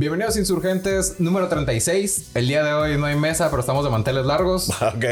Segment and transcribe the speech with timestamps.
[0.00, 2.30] Bienvenidos Insurgentes número 36.
[2.32, 4.70] El día de hoy no hay mesa, pero estamos de manteles largos.
[4.80, 5.04] Ok.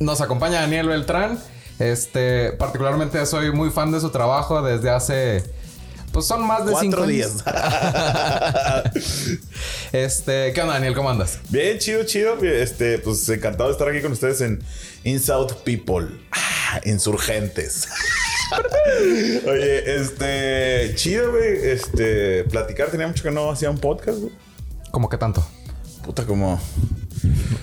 [0.00, 1.38] Nos acompaña Daniel Beltrán.
[1.78, 5.42] Este, particularmente soy muy fan de su trabajo desde hace
[6.12, 7.42] pues son más de Cuatro cinco días.
[9.92, 10.94] este, ¿qué onda, Daniel?
[10.94, 11.38] ¿Cómo andas?
[11.48, 12.36] Bien, chido, chido.
[12.44, 14.62] Este, pues encantado de estar aquí con ustedes en
[15.04, 16.08] In South People.
[16.32, 17.88] Ah, insurgentes.
[19.46, 21.70] Oye, este, chido, güey.
[21.70, 22.88] Este, platicar.
[22.90, 24.32] Tenía mucho que no hacía un podcast, güey.
[24.90, 25.44] ¿Cómo que tanto?
[26.04, 26.60] Puta, como,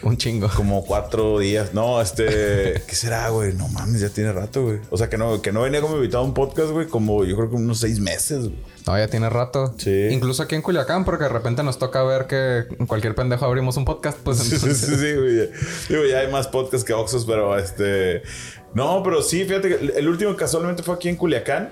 [0.01, 0.49] Un chingo.
[0.55, 1.73] como cuatro días.
[1.73, 3.53] No, este, ¿qué será, güey?
[3.53, 4.79] No mames, ya tiene rato, güey.
[4.89, 7.35] O sea, que no, que no venía como invitado a un podcast, güey, como yo
[7.35, 8.55] creo que unos seis meses, güey.
[8.87, 9.75] No, ya tiene rato.
[9.77, 10.07] Sí.
[10.09, 13.85] Incluso aquí en Culiacán, porque de repente nos toca ver que cualquier pendejo abrimos un
[13.85, 14.89] podcast, pues Sí, sí, entonces...
[14.89, 15.49] sí, sí, güey.
[15.89, 18.23] Digo, ya hay más podcasts que Oxos, pero este.
[18.73, 21.69] No, pero sí, fíjate que el último casualmente fue aquí en Culiacán.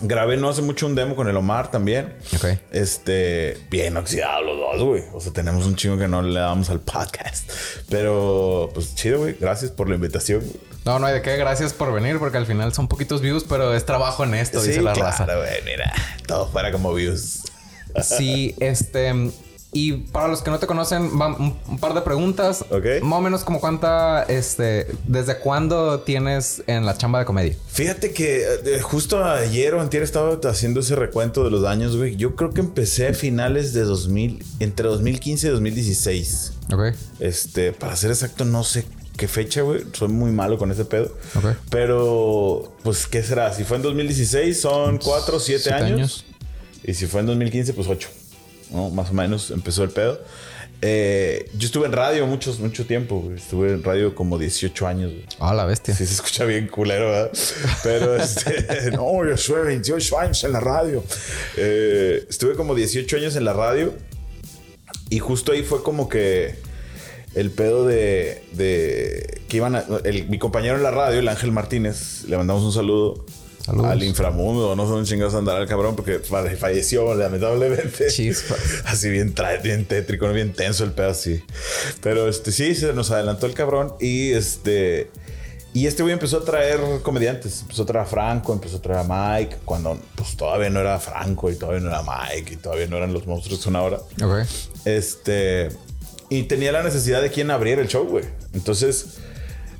[0.00, 2.14] Grabé no hace mucho un demo con el Omar también.
[2.34, 2.46] Ok.
[2.72, 5.04] Este, bien oxidados los dos, güey.
[5.12, 7.48] O sea, tenemos un chingo que no le damos al podcast.
[7.88, 9.36] Pero, pues chido, güey.
[9.38, 10.42] Gracias por la invitación.
[10.84, 11.36] No, no hay de qué.
[11.36, 14.82] Gracias por venir, porque al final son poquitos views, pero es trabajo en esto, dice
[14.82, 15.24] la raza.
[15.24, 15.62] claro, güey.
[15.64, 15.92] Mira,
[16.26, 17.42] todo fuera como views.
[18.02, 19.30] Sí, este.
[19.74, 22.62] Y para los que no te conocen, un, un par de preguntas.
[22.68, 23.02] Ok.
[23.02, 27.56] Más o menos como cuánta, este, ¿desde cuándo tienes en la chamba de comedia?
[27.68, 32.16] Fíjate que eh, justo ayer o antier estaba haciendo ese recuento de los años, güey.
[32.16, 36.52] Yo creo que empecé a finales de 2000, entre 2015 y 2016.
[36.70, 36.94] Ok.
[37.20, 38.84] Este, para ser exacto, no sé
[39.16, 39.84] qué fecha, güey.
[39.94, 41.16] Soy muy malo con ese pedo.
[41.34, 41.46] Ok.
[41.70, 43.52] Pero, pues, ¿qué será?
[43.54, 45.92] Si fue en 2016, son 4, 7 Siete años.
[45.98, 46.24] años.
[46.84, 48.08] Y si fue en 2015, pues 8.
[48.72, 48.90] ¿No?
[48.90, 50.20] Más o menos empezó el pedo.
[50.84, 53.36] Eh, yo estuve en radio muchos, mucho tiempo, güey.
[53.36, 55.24] Estuve en radio como 18 años, güey.
[55.38, 55.94] Ah, la bestia.
[55.94, 57.30] Sí, se escucha bien culero, ¿verdad?
[57.84, 61.04] Pero este, no, yo estuve 28 años en la radio.
[61.56, 63.94] Eh, estuve como 18 años en la radio
[65.08, 66.56] y justo ahí fue como que
[67.34, 71.52] el pedo de, de que iban a, el- mi compañero en la radio, el Ángel
[71.52, 73.24] Martínez, le mandamos un saludo.
[73.64, 73.90] Saludos.
[73.92, 78.08] Al inframundo, no dónde chingados andará el cabrón porque falle- falleció lamentablemente.
[78.08, 78.58] Chispas.
[78.86, 81.42] Así bien, bien tétrico, bien tenso el pedo así.
[82.02, 85.10] Pero este sí, se nos adelantó el cabrón y este.
[85.74, 87.62] Y este güey empezó a traer comediantes.
[87.62, 90.98] Empezó a traer a Franco, empezó a traer a Mike, cuando pues todavía no era
[90.98, 93.98] Franco y todavía no era Mike y todavía no eran los monstruos que son ahora.
[94.22, 94.46] Ok.
[94.84, 95.68] Este.
[96.28, 98.24] Y tenía la necesidad de quien abriera el show, güey.
[98.54, 99.18] Entonces,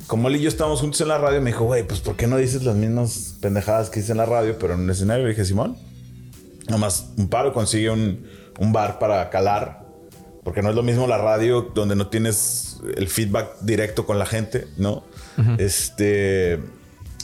[0.06, 2.26] como él y yo estábamos juntos en la radio, me dijo, güey, pues ¿por qué
[2.26, 5.24] no dices las mismas pendejadas que dices en la radio, pero en un escenario?
[5.24, 5.76] Le dije, Simón,
[6.68, 8.26] nomás un paro consigue un,
[8.58, 9.82] un bar para calar.
[10.44, 14.26] Porque no es lo mismo la radio donde no tienes el feedback directo con la
[14.26, 15.04] gente, ¿no?
[15.56, 16.58] Este.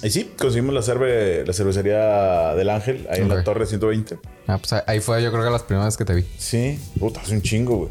[0.04, 3.42] Y sí, conseguimos la, cerve- la cervecería del Ángel, ahí en la.
[3.42, 4.18] Torre 120.
[4.46, 6.24] Ah, pues ahí fue yo creo que las primeras que te vi.
[6.38, 7.90] Sí, puta, hace un chingo, güey.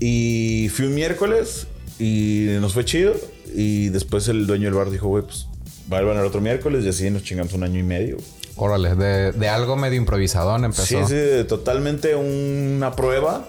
[0.00, 1.68] Y fui un miércoles
[2.00, 3.14] y nos fue chido.
[3.54, 5.46] Y después el dueño del bar dijo, güey, pues
[5.88, 8.16] vuelvan el otro miércoles y así nos chingamos un año y medio.
[8.56, 10.84] Órale, de, de algo medio improvisadón empezó.
[10.84, 13.48] Sí, sí, totalmente una prueba.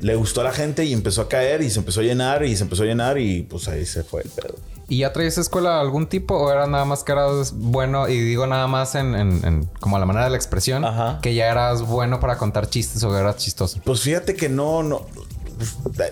[0.00, 2.54] Le gustó a la gente y empezó a caer y se empezó a llenar y
[2.56, 4.54] se empezó a llenar y pues ahí se fue el pedo.
[4.88, 8.08] ¿Y ya traías escuela de algún tipo o era nada más que eras bueno?
[8.08, 10.84] Y digo nada más en, en- en como a la manera de la expresión.
[10.84, 11.18] Ajá.
[11.22, 13.80] Que ya eras bueno para contar chistes o que eras chistoso.
[13.84, 15.06] Pues fíjate que no, no.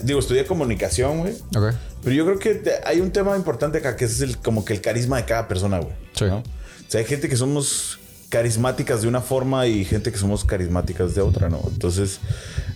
[0.03, 1.34] Digo, estudié comunicación, güey.
[1.56, 1.75] Ok.
[2.03, 4.81] Pero yo creo que hay un tema importante acá que es el, como que el
[4.81, 5.93] carisma de cada persona, güey.
[6.15, 6.25] Sí.
[6.25, 6.38] ¿no?
[6.38, 6.43] O
[6.88, 11.21] sea, hay gente que somos carismáticas de una forma y gente que somos carismáticas de
[11.21, 11.60] otra, ¿no?
[11.71, 12.19] Entonces,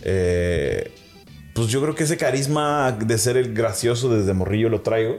[0.02, 0.92] eh,
[1.52, 5.18] pues yo creo que ese carisma de ser el gracioso desde morrillo lo traigo.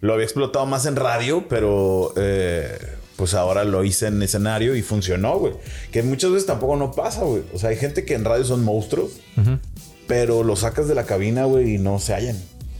[0.00, 2.78] Lo había explotado más en radio, pero eh,
[3.16, 5.52] pues ahora lo hice en escenario y funcionó, güey.
[5.92, 7.42] Que muchas veces tampoco no pasa, güey.
[7.52, 9.20] O sea, hay gente que en radio son monstruos,
[10.06, 12.36] pero lo sacas de la cabina, güey, y no se hallan.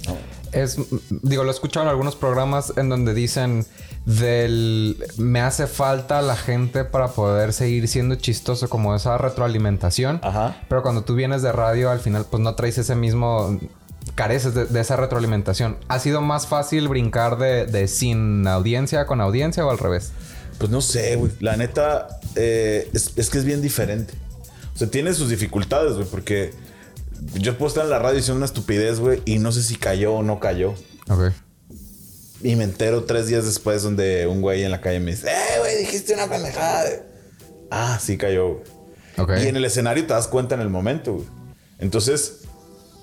[0.07, 0.17] ¿no?
[0.53, 0.79] Es,
[1.23, 3.67] digo, lo he escuchado en algunos programas en donde dicen
[4.07, 10.21] del me hace falta la gente para poder seguir siendo chistoso, como esa retroalimentación.
[10.23, 10.63] Ajá.
[10.69, 13.59] Pero cuando tú vienes de radio, al final, pues no traes ese mismo.
[14.15, 15.79] Careces de, de esa retroalimentación.
[15.89, 20.13] ¿Ha sido más fácil brincar de, de sin audiencia con audiencia o al revés?
[20.59, 21.33] Pues no sé, güey.
[21.41, 24.15] La neta, eh, es, es que es bien diferente.
[24.75, 26.53] O sea, tiene sus dificultades, güey, porque
[27.35, 30.15] yo puedo estar en la radio diciendo una estupidez, güey, y no sé si cayó
[30.15, 30.75] o no cayó.
[31.09, 31.33] Ok.
[32.43, 35.59] Y me entero tres días después donde un güey en la calle me dice, ¡eh,
[35.61, 36.85] güey, dijiste una pendejada!
[37.71, 38.61] Ah, sí cayó,
[39.17, 39.45] güey.
[39.45, 41.27] Y en el escenario te das cuenta en el momento, güey.
[41.79, 42.43] Entonces,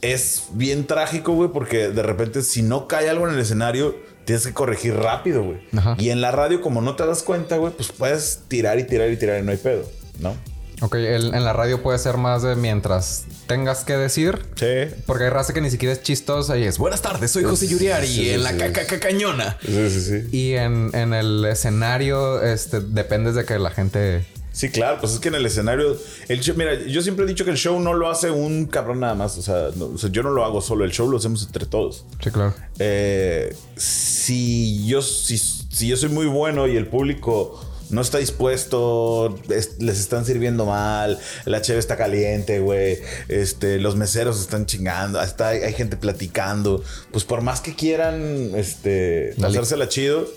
[0.02, 4.46] es bien trágico, güey, porque de repente si no cae algo en el escenario, tienes
[4.46, 5.60] que corregir rápido, güey.
[5.98, 9.10] Y en la radio, como no te das cuenta, güey, pues puedes tirar y tirar
[9.10, 10.36] y tirar y no hay pedo, ¿no?
[10.82, 14.40] Ok, el- en la radio puede ser más de mientras tengas que decir.
[14.56, 14.94] Sí.
[15.06, 18.08] Porque hay raza que ni siquiera es chistosa y es buenas tardes, soy José Yuriari
[18.08, 19.58] Sí, sí, en la caca ca- cañona.
[19.64, 20.28] Sí, sí, sí.
[20.36, 24.26] Y en, en el escenario, este, dependes de que la gente.
[24.54, 25.96] Sí, claro, pues es que en el escenario,
[26.28, 29.00] el show, mira, yo siempre he dicho que el show no lo hace un cabrón
[29.00, 31.18] nada más, o sea, no- o sea, yo no lo hago solo, el show lo
[31.18, 32.06] hacemos entre todos.
[32.22, 32.54] Sí, claro.
[32.80, 39.38] Eh, si yo si, si yo soy muy bueno y el público no está dispuesto,
[39.50, 45.20] es- les están sirviendo mal, la cheve está caliente, güey, este, los meseros están chingando,
[45.20, 50.28] hasta hay, hay gente platicando, pues por más que quieran, este, pasársela chido,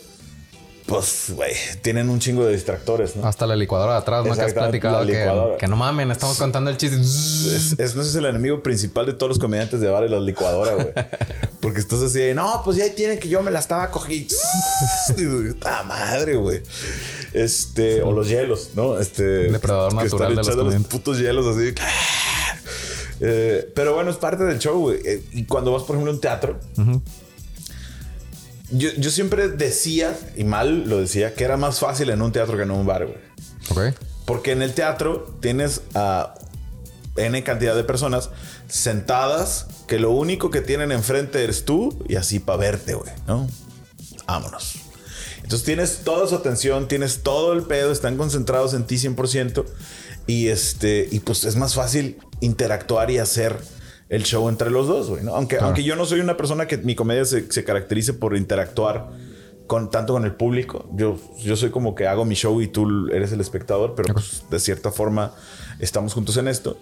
[0.87, 3.27] pues, güey, tienen un chingo de distractores, ¿no?
[3.27, 4.35] Hasta la licuadora de atrás, ¿no?
[4.35, 7.01] Que has platicado la que, que no mamen, estamos contando el chiste.
[7.01, 10.93] Es, es, el enemigo principal de todos los comediantes de bar y la licuadora, güey.
[11.61, 14.35] Porque estás así de, no, pues ya tienen que yo me la estaba cogiendo.
[15.55, 16.61] ¡Puta madre, güey!
[17.33, 18.99] Este, o los hielos, ¿no?
[18.99, 19.25] Este.
[19.51, 21.75] Depredador que natural de los echando los putos hielos así.
[23.21, 24.99] Eh, pero bueno, es parte del show, güey.
[25.05, 26.59] Eh, Y cuando vas, por ejemplo, a un teatro,
[28.75, 32.57] yo, yo siempre decía, y mal lo decía, que era más fácil en un teatro
[32.57, 33.19] que en un bar, güey.
[33.71, 33.97] Ok.
[34.27, 36.35] Porque en el teatro tienes a
[37.17, 38.31] N cantidad de personas
[38.69, 43.49] sentadas que lo único que tienen enfrente eres tú y así para verte, güey, ¿no?
[44.27, 44.77] Vámonos.
[45.43, 49.65] Entonces tienes toda su atención, tienes todo el pedo, están concentrados en ti 100%
[50.27, 53.59] y este y pues es más fácil interactuar y hacer
[54.15, 55.35] el show entre los dos, güey, ¿no?
[55.35, 55.67] Aunque, Claro.
[55.69, 59.11] aunque yo no soy una persona que mi comedia se, se caracterice por interactuar
[59.67, 60.89] con tanto con el público.
[60.93, 64.45] Yo, yo soy como que hago mi show y tú eres el espectador, pero pues,
[64.51, 65.35] de cierta forma
[65.81, 66.79] estamos juntos en esto.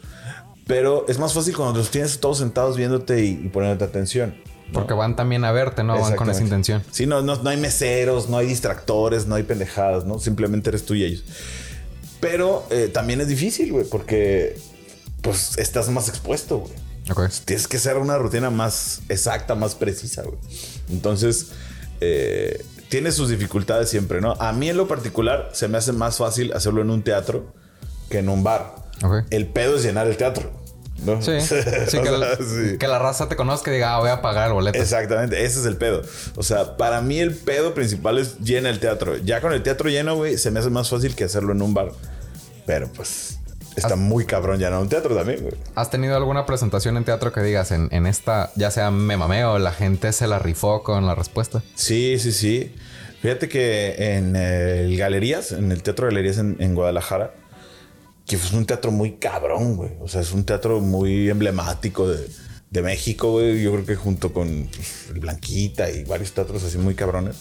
[0.67, 4.35] Pero es más fácil cuando los tienes todos sentados viéndote y, y poniéndote atención.
[4.69, 4.73] ¿no?
[4.75, 5.99] Porque van también a verte, ¿no?
[6.01, 6.83] Van con esa intención.
[6.91, 10.19] Sí, no, no, no hay meseros, no hay distractores, no hay pendejadas, ¿no?
[10.19, 11.25] Simplemente eres tú y ellos.
[12.21, 14.57] Pero eh, también es difícil, güey, porque
[15.21, 16.73] pues estás más expuesto, güey.
[17.13, 17.29] Ok.
[17.45, 20.37] Tienes que hacer una rutina más exacta, más precisa, güey.
[20.91, 21.49] Entonces,
[22.01, 24.33] eh, tiene sus dificultades siempre, ¿no?
[24.41, 27.53] A mí en lo particular se me hace más fácil hacerlo en un teatro
[28.11, 28.75] que en un bar.
[29.03, 29.27] Ok.
[29.31, 30.51] El pedo es llenar el teatro.
[31.05, 31.21] ¿no?
[31.23, 32.79] Sí, sí, que, sea, la, sí.
[32.79, 34.79] que la raza te conozca y diga, ah, voy a pagar el boleto.
[34.79, 36.03] Exactamente, ese es el pedo.
[36.37, 39.17] O sea, para mí el pedo principal es llena el teatro.
[39.19, 41.75] Ya con el teatro lleno, güey, se me hace más fácil que hacerlo en un
[41.75, 41.93] bar.
[42.67, 43.39] Pero pues
[43.77, 45.55] está muy cabrón llenar un teatro también, güey.
[45.75, 49.59] ¿Has tenido alguna presentación en teatro que digas en, en esta, ya sea me mameo,
[49.59, 51.63] la gente se la rifó con la respuesta?
[51.75, 52.75] Sí, sí, sí.
[53.21, 57.35] Fíjate que en el Galerías, en el Teatro Galerías en, en Guadalajara,
[58.27, 59.91] que es un teatro muy cabrón, güey.
[60.01, 62.27] O sea, es un teatro muy emblemático de,
[62.71, 63.63] de México, güey.
[63.63, 67.37] Yo creo que junto con pues, el Blanquita y varios teatros así muy cabrones.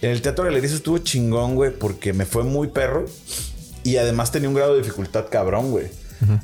[0.00, 3.06] En el Teatro Galerías estuvo chingón, güey, porque me fue muy perro.
[3.88, 5.86] Y además tenía un grado de dificultad cabrón, güey.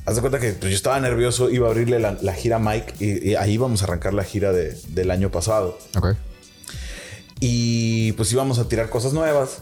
[0.07, 2.59] Haz de cuenta que pues, yo estaba nervioso, iba a abrirle la, la gira a
[2.61, 5.77] Mike y, y ahí íbamos a arrancar la gira de- del año pasado.
[5.99, 6.15] Ok.
[7.41, 9.59] Y pues íbamos a tirar cosas nuevas.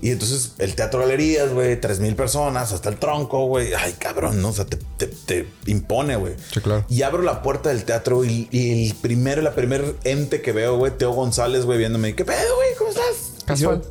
[0.00, 3.74] Y entonces el teatro galerías, güey, tres mil personas, hasta el tronco, güey.
[3.74, 4.50] Ay, cabrón, ¿no?
[4.50, 6.34] O sea, te, te- te impone, güey.
[6.52, 6.84] Sí, claro.
[6.88, 10.76] Y abro la puerta del teatro y, y el primero, la primer ente que veo,
[10.78, 12.14] güey, Teo González, güey, viéndome.
[12.14, 12.68] ¿Qué pedo, güey?
[12.78, 13.44] ¿Cómo estás?
[13.44, 13.82] Casual.
[13.82, 13.90] yo,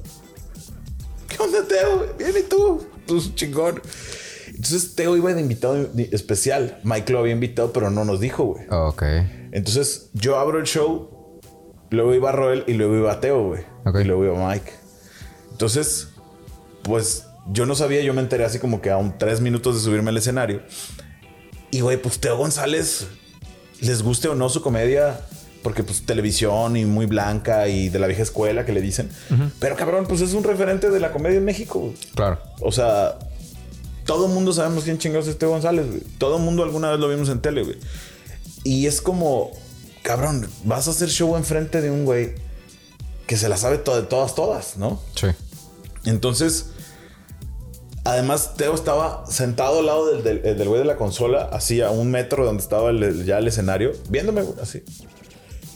[1.27, 2.07] ¿Qué onda, Teo?
[2.17, 2.87] Bien, ¿y tú?
[3.07, 3.81] Tú, chingón.
[4.47, 6.79] Entonces Teo iba de invitado especial.
[6.83, 8.65] Mike lo había invitado, pero no nos dijo, güey.
[8.69, 9.03] Ok.
[9.51, 11.39] Entonces yo abro el show,
[11.89, 13.63] luego iba Roel y luego iba Teo, güey.
[13.85, 13.99] Ok.
[14.01, 14.71] Y luego iba Mike.
[15.51, 16.09] Entonces,
[16.83, 19.81] pues yo no sabía, yo me enteré así como que a un tres minutos de
[19.81, 20.61] subirme al escenario.
[21.71, 23.07] Y güey, pues Teo González,
[23.81, 25.21] les guste o no su comedia,
[25.63, 29.09] porque pues televisión y muy blanca y de la vieja escuela que le dicen.
[29.59, 31.93] Pero cabrón, pues es un referente de la comedia en México.
[32.15, 32.39] Claro.
[32.61, 33.17] O sea,
[34.05, 36.01] todo el mundo sabemos quién chingados es Teo González, güey.
[36.17, 37.77] Todo el mundo alguna vez lo vimos en tele, güey.
[38.63, 39.51] Y es como,
[40.03, 42.35] cabrón, vas a hacer show enfrente de un güey
[43.27, 45.01] que se la sabe to- de todas, todas, ¿no?
[45.15, 45.27] Sí.
[46.05, 46.67] Entonces,
[48.05, 51.89] además, Teo estaba sentado al lado del, del, del güey de la consola, así a
[51.89, 54.83] un metro donde estaba el- ya el escenario, viéndome, güey, así.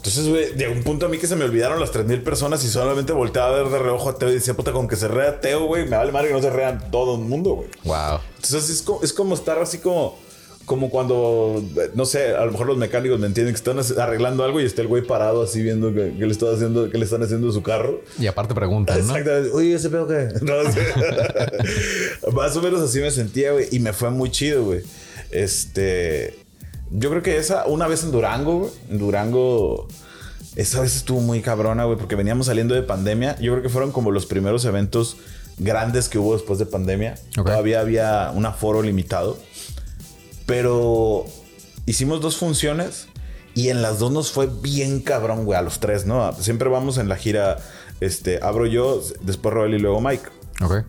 [0.01, 2.69] Entonces, güey, de un punto a mí que se me olvidaron las 3000 personas y
[2.69, 5.39] solamente volteaba a ver de reojo a Teo y decía, puta, con que se rea
[5.39, 7.69] Teo, güey, me vale madre que no se rean todo el mundo, güey.
[7.83, 8.19] Wow.
[8.37, 10.17] Entonces es como, es como estar así como,
[10.65, 14.59] como cuando, no sé, a lo mejor los mecánicos me entienden que están arreglando algo
[14.59, 17.21] y está el güey parado así viendo que, que le, está haciendo, que le están
[17.21, 18.01] haciendo a su carro.
[18.17, 19.03] Y aparte preguntan, ¿no?
[19.03, 19.51] Exactamente.
[19.55, 20.29] Oye, ¿ese pedo qué?
[20.41, 20.81] No, sé.
[22.33, 23.67] Más o menos así me sentía, güey.
[23.71, 24.81] Y me fue muy chido, güey.
[25.29, 26.41] Este...
[26.91, 28.71] Yo creo que esa, una vez en Durango, güey.
[28.89, 29.87] En Durango...
[30.55, 31.97] Esa vez estuvo muy cabrona, güey.
[31.97, 33.37] Porque veníamos saliendo de pandemia.
[33.39, 35.17] Yo creo que fueron como los primeros eventos
[35.57, 37.15] grandes que hubo después de pandemia.
[37.33, 39.37] Todavía había un aforo limitado.
[40.45, 41.25] Pero
[41.85, 43.07] hicimos dos funciones
[43.53, 46.31] y en las dos nos fue bien cabrón, güey, a los tres, ¿no?
[46.33, 47.57] Siempre vamos en la gira,
[47.99, 50.29] este, abro yo, después Roel y luego Mike.
[50.61, 50.85] Ok.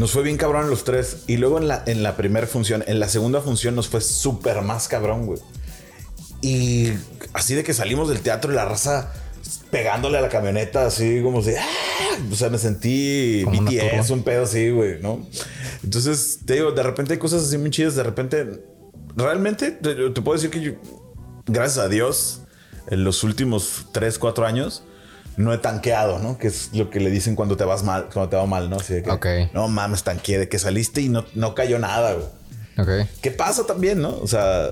[0.00, 1.24] Nos fue bien cabrón en los tres.
[1.26, 4.62] Y luego en la, en la primera función, en la segunda función nos fue súper
[4.62, 5.40] más cabrón, güey.
[6.40, 6.94] Y
[7.34, 9.12] así de que salimos del teatro y la raza
[9.70, 11.58] pegándole a la camioneta, así como de...
[11.58, 11.66] ¡ah!
[12.32, 15.26] O sea, me sentí Como BTS, un pedo así, güey, ¿no?
[15.84, 17.94] Entonces, te digo, de repente hay cosas así muy chidas.
[17.94, 18.62] De repente,
[19.16, 20.72] realmente, te, te puedo decir que yo,
[21.44, 22.40] gracias a Dios,
[22.86, 24.82] en los últimos 3, 4 años,
[25.40, 26.38] no he tanqueado, ¿no?
[26.38, 28.76] Que es lo que le dicen cuando te vas mal, cuando te va mal, ¿no?
[28.76, 29.26] Así de que, Ok.
[29.54, 32.26] no mames, tanqueé, de que saliste y no, no cayó nada, güey.
[32.78, 33.08] Ok.
[33.20, 34.16] ¿Qué pasa también, no?
[34.22, 34.70] O sea,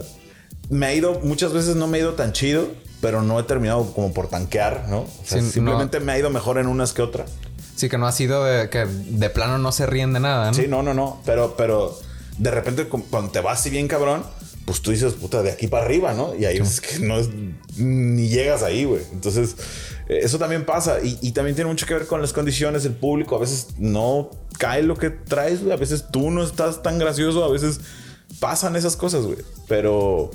[0.71, 2.69] me ha ido, muchas veces no me ha ido tan chido,
[3.01, 5.01] pero no he terminado como por tanquear, ¿no?
[5.01, 7.31] O sea, Sí, simplemente me ha ido mejor en unas que otras.
[7.77, 10.55] Sí, que no ha sido de que de plano no se ríen de nada, ¿no?
[10.55, 11.23] Sí, no, no, no.
[11.25, 11.97] Pero, pero
[12.39, 14.25] de repente cu- cuando te vas así bien cabrón,
[14.69, 16.35] pues tú dices, puta, de aquí para arriba, ¿no?
[16.35, 17.31] Y ahí es que no es,
[17.79, 19.01] ni llegas ahí, güey.
[19.15, 19.57] Entonces,
[20.11, 21.01] eh, eso también pasa.
[21.03, 23.35] Y, y también tiene mucho que ver con las condiciones del público.
[23.37, 25.73] A veces no cae lo que traes, güey.
[25.73, 27.43] A veces tú no estás tan gracioso.
[27.45, 27.81] A veces
[28.41, 29.39] pasan esas cosas, güey.
[29.69, 30.31] Pero,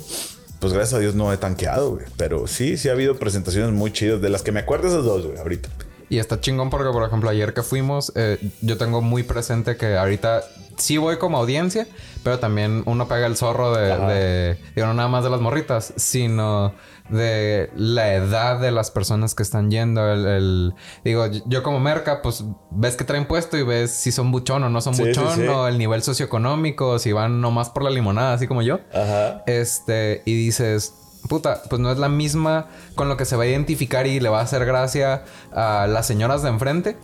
[0.58, 2.06] pues gracias a Dios no he tanqueado, güey.
[2.16, 4.20] Pero sí, sí ha habido presentaciones muy chidas.
[4.20, 5.68] De las que me acuerdo esas dos, güey, ahorita.
[6.14, 9.96] Y está chingón porque, por ejemplo, ayer que fuimos, eh, yo tengo muy presente que
[9.96, 10.42] ahorita
[10.76, 11.88] sí voy como audiencia,
[12.22, 16.72] pero también uno pega el zorro de, digo, no nada más de las morritas, sino
[17.08, 20.08] de la edad de las personas que están yendo.
[20.12, 24.30] El, el- digo, yo como merca, pues ves que traen puesto y ves si son
[24.30, 25.46] buchón o no son Sí, sí, buchón, sí.
[25.48, 28.78] o el nivel socioeconómico, si van nomás por la limonada, así como yo.
[28.94, 29.42] Ajá.
[29.46, 30.94] Este, y dices,
[31.28, 34.28] puta, pues no es la misma con lo que se va a identificar y le
[34.28, 36.96] va a hacer gracia a las señoras de enfrente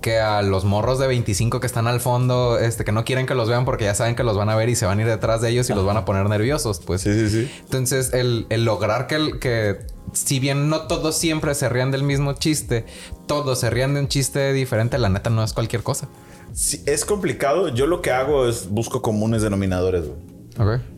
[0.00, 3.34] que a los morros de 25 que están al fondo, este, que no quieren que
[3.34, 5.06] los vean porque ya saben que los van a ver y se van a ir
[5.08, 7.02] detrás de ellos y los van a poner nerviosos, pues.
[7.02, 7.50] Sí, sí, sí.
[7.60, 12.02] Entonces, el, el lograr que, el- que, si bien no todos siempre se rían del
[12.04, 12.86] mismo chiste,
[13.26, 16.08] todos se rían de un chiste diferente, la neta no es cualquier cosa.
[16.54, 17.68] Sí, es complicado.
[17.68, 20.31] Yo lo que hago es busco comunes denominadores, güey.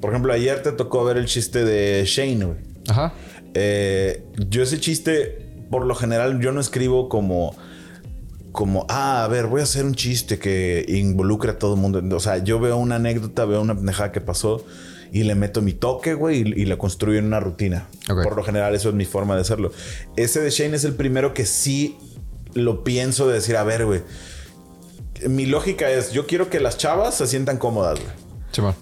[0.00, 2.58] Por ejemplo, ayer te tocó ver el chiste de Shane, güey.
[2.88, 3.14] Ajá.
[3.54, 7.56] Eh, yo ese chiste, por lo general, yo no escribo como...
[8.52, 12.00] Como, ah, a ver, voy a hacer un chiste que involucre a todo el mundo.
[12.14, 14.64] O sea, yo veo una anécdota, veo una pendejada que pasó
[15.10, 17.88] y le meto mi toque, güey, y, y la construyo en una rutina.
[18.06, 19.72] Por lo general, eso es mi forma de hacerlo.
[20.16, 21.98] Ese de Shane es el primero que sí
[22.54, 24.02] lo pienso de decir, a ver, güey.
[25.28, 28.12] Mi lógica es, yo quiero que las chavas se sientan cómodas, güey.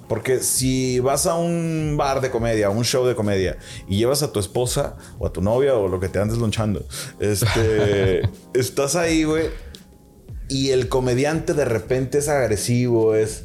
[0.08, 3.56] Porque si vas a un bar de comedia, a un show de comedia
[3.88, 6.84] y llevas a tu esposa o a tu novia o lo que te andes lonchando,
[7.20, 8.22] este,
[8.54, 9.46] estás ahí, güey,
[10.48, 13.44] y el comediante de repente es agresivo, es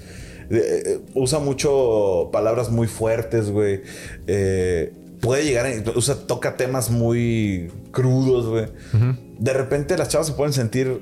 [0.50, 3.82] eh, usa mucho palabras muy fuertes, güey.
[4.28, 8.66] Eh, puede llegar, a- usa toca temas muy crudos, güey.
[9.40, 11.02] De repente las chavas se pueden sentir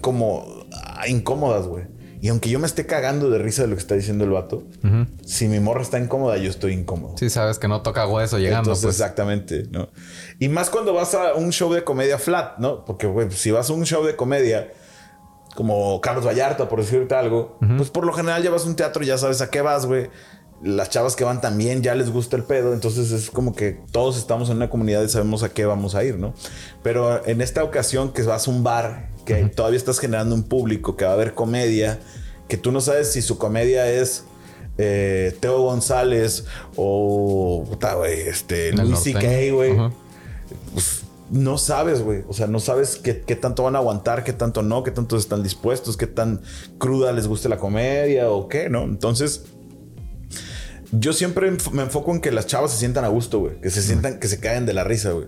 [0.00, 1.84] como ah, incómodas, güey.
[2.22, 4.64] Y aunque yo me esté cagando de risa de lo que está diciendo el vato,
[5.24, 7.16] si mi morra está incómoda, yo estoy incómodo.
[7.16, 8.70] Sí, sabes que no toca hueso llegando.
[8.70, 8.96] Entonces, pues.
[8.96, 9.88] exactamente, ¿no?
[10.38, 12.84] Y más cuando vas a un show de comedia flat, ¿no?
[12.84, 14.70] Porque, si vas a un show de comedia
[15.56, 19.02] como Carlos Vallarta, por decirte algo, pues por lo general ya vas a un teatro
[19.02, 20.10] y ya sabes a qué vas, güey.
[20.62, 24.18] Las chavas que van también ya les gusta el pedo, entonces es como que todos
[24.18, 26.34] estamos en una comunidad y sabemos a qué vamos a ir, ¿no?
[26.82, 30.96] Pero en esta ocasión que vas a un bar, que todavía estás generando un público,
[30.96, 31.98] que va a haber comedia,
[32.48, 34.24] que tú no sabes si su comedia es
[34.78, 36.44] eh, Teo González
[36.76, 38.98] o puta, güey, este, Luis.
[39.00, 39.76] C.K., güey
[40.72, 42.24] pues, no sabes, güey.
[42.28, 45.16] O sea, no sabes qué, qué tanto van a aguantar, qué tanto no, qué tanto
[45.16, 46.40] están dispuestos, qué tan
[46.78, 48.84] cruda les guste la comedia o qué, ¿no?
[48.84, 49.44] Entonces,
[50.92, 53.60] yo siempre me enfoco en que las chavas se sientan a gusto, güey.
[53.60, 55.26] Que se sientan, que se caigan de la risa, güey.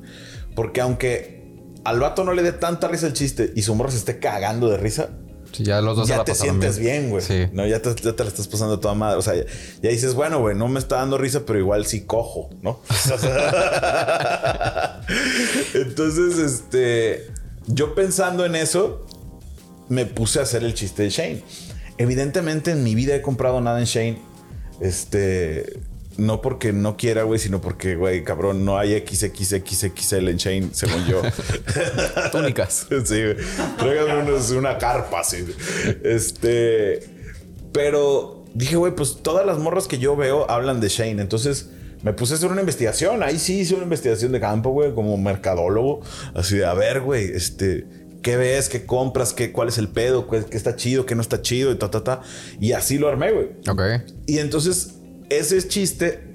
[0.56, 1.41] Porque aunque
[1.84, 4.68] al vato no le dé tanta risa el chiste y su morro se esté cagando
[4.68, 5.10] de risa,
[5.52, 7.22] Sí, ya los dos se ya la te sientes bien, güey.
[7.22, 7.46] Sí.
[7.52, 9.18] No, ya te, ya te la estás pasando a toda madre.
[9.18, 9.44] O sea, ya,
[9.82, 12.80] ya dices, bueno, güey, no me está dando risa, pero igual sí cojo, ¿no?
[15.74, 17.30] Entonces, este,
[17.66, 19.06] yo pensando en eso,
[19.88, 21.44] me puse a hacer el chiste de Shane.
[21.98, 24.22] Evidentemente, en mi vida he comprado nada en Shane.
[24.80, 25.80] Este,
[26.16, 31.06] no porque no quiera, güey, sino porque, güey, cabrón, no hay XXXXL en Shane, según
[31.06, 31.22] yo.
[32.32, 32.86] Túnicas.
[33.04, 33.36] Sí, güey.
[33.78, 35.44] Tráigame unos- una carpa, así.
[36.04, 37.00] Este.
[37.72, 41.20] Pero dije, güey, pues todas las morras que yo veo hablan de Shane.
[41.22, 41.70] Entonces
[42.02, 43.22] me puse a hacer una investigación.
[43.22, 46.00] Ahí sí hice una investigación de campo, güey, como mercadólogo.
[46.34, 47.86] Así de, a ver, güey, este.
[48.22, 48.68] ¿Qué ves?
[48.68, 49.32] ¿Qué compras?
[49.32, 50.28] ¿Qué, ¿Cuál es el pedo?
[50.28, 51.06] ¿Qué, qué está chido?
[51.06, 51.72] ¿Qué no está chido?
[51.72, 52.20] Y ta, ta, ta.
[52.60, 53.48] Y así lo armé, güey.
[53.68, 53.82] Ok.
[54.26, 54.94] Y entonces
[55.38, 56.28] ese chiste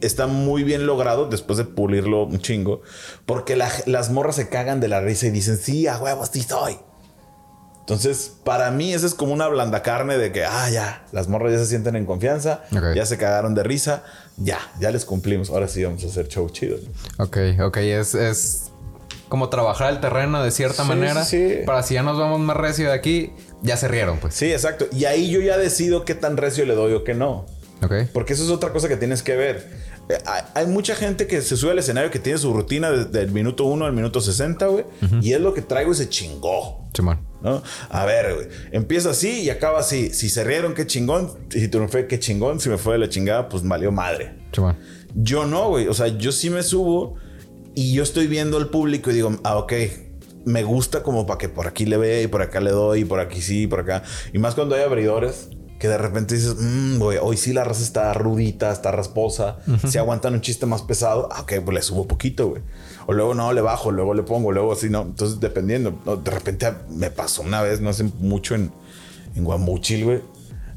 [0.00, 2.82] está muy bien logrado después de pulirlo un chingo.
[3.24, 6.42] Porque la- las morras se cagan de la risa y dicen, sí, a huevo, sí
[6.42, 6.78] soy.
[7.80, 11.52] Entonces, para mí, eso es como una blanda carne de que, ah, ya, las morras
[11.52, 12.64] ya se sienten en confianza,
[12.96, 14.02] ya se cagaron de risa,
[14.38, 15.50] ya, ya les cumplimos.
[15.50, 16.78] Ahora sí vamos a hacer show chido.
[17.18, 17.76] Ok, ok.
[17.76, 18.72] Es, es
[19.28, 21.24] como trabajar el terreno de cierta Sí, manera.
[21.24, 21.58] sí.
[21.64, 24.34] Para si ya nos vamos más recio de aquí, ya se rieron, pues.
[24.34, 24.86] Sí, exacto.
[24.90, 27.46] Y ahí yo ya decido qué tan recio le doy o qué no.
[27.82, 27.92] Ok.
[28.12, 29.86] Porque eso es otra cosa que tienes que ver.
[30.54, 33.64] Hay, mucha gente que se sube al escenario que tiene su rutina desde el minuto
[33.64, 34.84] 1 al minuto 60, güey.
[35.20, 36.86] Y es lo que traigo y se chingó.
[36.94, 37.20] Simón.
[37.42, 37.62] ¿no?
[37.90, 38.46] A ver, güey.
[38.72, 40.10] Empieza así y acaba así.
[40.10, 41.32] Si se rieron, qué chingón.
[41.50, 42.60] Si triunfé, qué chingón.
[42.60, 44.34] Si me fue de la chingada, pues valió madre.
[44.52, 44.76] Simón.
[45.14, 45.88] Yo no, güey.
[45.88, 47.16] O sea, yo sí me subo
[47.74, 49.72] y yo estoy viendo al público y digo, ah, ok.
[50.44, 53.04] Me gusta como para que por aquí le vea y por acá le doy y
[53.04, 54.04] por aquí sí, y por acá.
[54.32, 57.82] Y más cuando hay abridores que de repente dices, mmm, güey, hoy sí la raza
[57.82, 59.58] está rudita, está rasposa.
[59.88, 62.62] Si aguantan un chiste más pesado, ah, ok, pues le subo poquito, güey.
[63.06, 65.02] O luego no, le bajo, luego le pongo, luego así, no.
[65.02, 66.00] Entonces, dependiendo.
[66.04, 66.16] ¿no?
[66.16, 68.72] De repente me pasó una vez, no hace mucho en,
[69.34, 70.20] en Guamuchil, güey.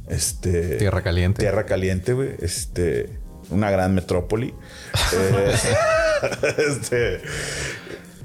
[0.07, 0.77] Este.
[0.77, 1.39] Tierra caliente.
[1.41, 2.31] Tierra caliente, güey.
[2.39, 3.19] Este.
[3.49, 4.53] Una gran metrópoli.
[5.13, 5.55] Eh,
[6.69, 7.21] este.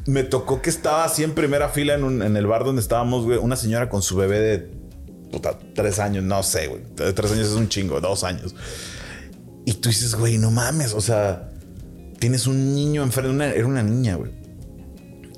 [0.06, 3.24] Me tocó que estaba así en primera fila en, un- en el bar donde estábamos,
[3.24, 3.38] güey.
[3.38, 4.70] Una señora con su bebé de
[5.34, 6.82] puta, tres años, no sé, güey.
[6.94, 8.54] Tres años es un chingo, dos años.
[9.66, 11.50] Y tú dices, güey, no mames, o sea,
[12.20, 14.30] tienes un niño enfrente, una- era una niña, güey.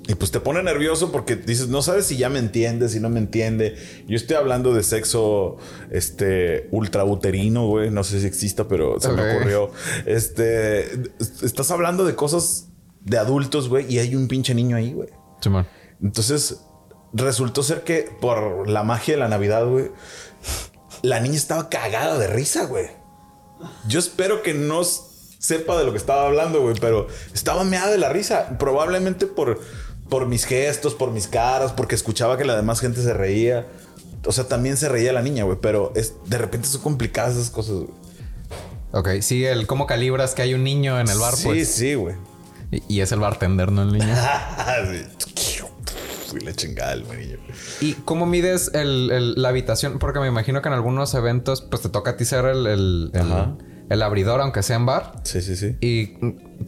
[0.08, 3.08] Y pues te pone nervioso porque dices, no sabes si ya me entiende, si no
[3.08, 3.74] me entiende.
[4.06, 5.56] Yo estoy hablando de sexo
[5.90, 7.90] este ultrauterino, güey.
[7.90, 9.70] No sé si exista, pero se me ocurrió.
[10.06, 10.92] Este
[11.42, 12.68] estás hablando de cosas
[13.00, 15.08] de adultos, güey, y hay un pinche niño ahí, güey.
[15.40, 15.66] Simón.
[16.00, 16.60] Entonces,
[17.24, 19.90] resultó ser que por la magia de la Navidad, güey,
[21.02, 22.86] la niña estaba cagada de risa, güey.
[23.86, 27.98] Yo espero que no sepa de lo que estaba hablando, güey, pero estaba meada de
[27.98, 28.58] la risa.
[28.58, 29.60] Probablemente por,
[30.08, 33.66] por mis gestos, por mis caras, porque escuchaba que la demás gente se reía.
[34.24, 37.50] O sea, también se reía la niña, güey, pero es, de repente son complicadas esas
[37.50, 37.90] cosas, güey.
[38.92, 39.08] Ok.
[39.20, 41.68] Sí, el cómo calibras que hay un niño en el bar, sí, pues.
[41.68, 42.14] sí, güey.
[42.70, 44.06] Y, y es el bartender, no el niño.
[44.90, 45.55] Sí.
[46.28, 47.38] Fui la chingada el niño.
[47.80, 49.98] ¿Y cómo mides el- el- la habitación?
[49.98, 52.66] Porque me imagino que en algunos eventos, pues te toca a ti ser el,
[53.88, 55.20] el, abridor, aunque sea en bar.
[55.24, 55.76] Sí, sí, sí.
[55.80, 56.18] ¿Y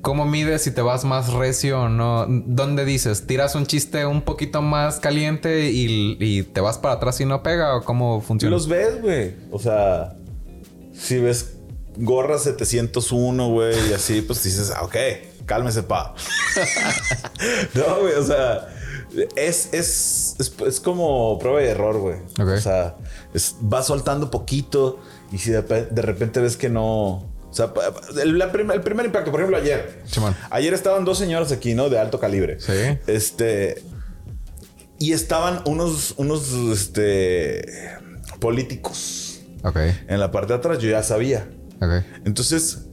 [0.03, 2.27] cómo mides si te vas más recio o no?
[2.29, 3.27] ¿Dónde dices?
[3.27, 7.43] ¿Tiras un chiste un poquito más caliente y, y te vas para atrás y no
[7.43, 7.77] pega?
[7.77, 8.55] ¿O cómo funciona?
[8.55, 9.35] Los ves, güey.
[9.51, 10.17] O sea,
[10.93, 11.55] si ves
[11.97, 14.97] gorra 701, güey, y así, pues dices, ah, ok,
[15.47, 16.15] cálmese, pa.
[17.75, 18.69] no, güey, o sea,
[19.37, 22.17] es, es, es, es como prueba y error, güey.
[22.41, 22.57] Ok.
[22.57, 22.97] O sea,
[23.35, 25.01] es- vas soltando poquito
[25.33, 27.31] y si de, de repente ves que no.
[27.51, 27.73] O sea,
[28.23, 30.03] el, la prim- el primer impacto, por ejemplo, ayer.
[30.07, 30.37] Simón.
[30.51, 31.89] Ayer estaban dos señoras aquí, ¿no?
[31.89, 32.61] De alto calibre.
[32.61, 32.73] Sí.
[33.07, 33.83] Este.
[34.99, 37.65] Y estaban unos, unos, este,
[38.41, 39.77] políticos Ok,
[40.09, 40.79] en la parte de atrás.
[40.79, 41.49] Yo ya sabía.
[41.81, 42.05] ok.
[42.25, 42.88] Entonces,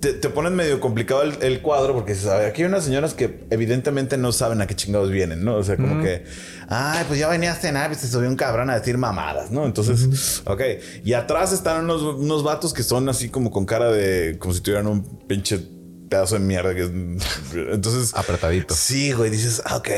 [0.00, 3.40] te, te pones medio complicado el, el cuadro porque ver, aquí hay unas señoras que
[3.50, 5.56] evidentemente no saben a qué chingados vienen, ¿no?
[5.56, 6.24] O sea, como que,
[6.68, 9.66] ay, pues ya venía a cenar, pues se subió un cabrón a decir mamadas, ¿no?
[9.66, 10.62] Entonces, ok.
[11.04, 14.60] Y atrás están unos, unos vatos que son así como con cara de, como si
[14.60, 15.60] tuvieran un pinche
[16.08, 16.74] pedazo de mierda.
[16.74, 16.90] Que es-
[17.72, 18.74] entonces, Apretadito.
[18.74, 19.88] Sí, güey, dices, ah, ok.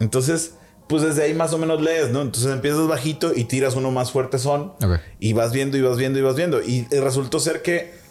[0.00, 0.54] Entonces,
[0.88, 2.20] pues desde ahí más o menos lees, ¿no?
[2.22, 4.72] Entonces empiezas bajito y tiras uno más fuerte son.
[4.84, 4.98] Ok.
[5.20, 6.60] Y vas viendo y vas viendo y vas viendo.
[6.60, 8.01] Y resultó ser que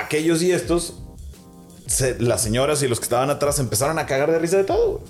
[0.00, 0.94] aquellos y estos,
[1.86, 5.00] se- las señoras y los que estaban atrás empezaron a cagar de risa de todo.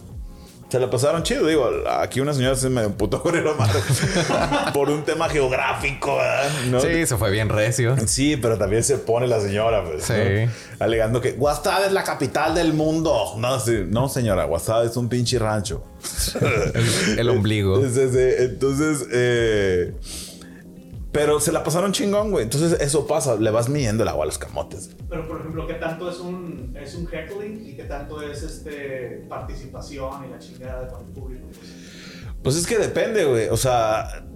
[0.71, 1.47] Se la pasaron chido.
[1.47, 3.43] Digo, aquí una señora se me emputó con el
[4.75, 6.51] por un tema geográfico, ¿verdad?
[6.69, 6.79] ¿No?
[6.79, 7.97] Sí, se fue bien recio.
[8.07, 10.05] Sí, pero también se pone la señora, pues.
[10.05, 10.13] Sí.
[10.13, 10.53] ¿no?
[10.85, 13.33] Alegando que Guastad es la capital del mundo.
[13.39, 15.83] No, sí, no señora, Guastad es un pinche rancho.
[17.15, 17.77] El, el ombligo.
[17.83, 19.95] Entonces, eh,
[21.19, 22.45] pero se la pasaron chingón, güey.
[22.45, 23.35] Entonces, eso pasa.
[23.35, 24.91] Le vas midiendo el agua a los camotes.
[25.09, 29.27] Pero, por ejemplo, ¿qué tanto es un, es un heckling y qué tanto es este,
[29.29, 31.49] participación y la chingada con el público?
[32.41, 33.49] Pues es que depende, güey.
[33.49, 34.27] O sea,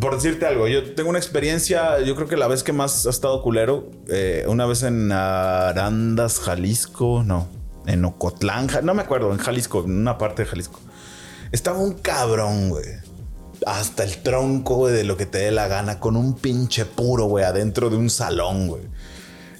[0.00, 3.10] por decirte algo, yo tengo una experiencia, yo creo que la vez que más ha
[3.10, 7.46] estado culero, eh, una vez en Arandas, Jalisco, no,
[7.86, 10.80] en Ocotlán, no me acuerdo, en Jalisco, en una parte de Jalisco.
[11.52, 13.05] Estaba un cabrón, güey.
[13.64, 17.24] Hasta el tronco, güey, de lo que te dé la gana, con un pinche puro,
[17.26, 18.82] güey, adentro de un salón, güey.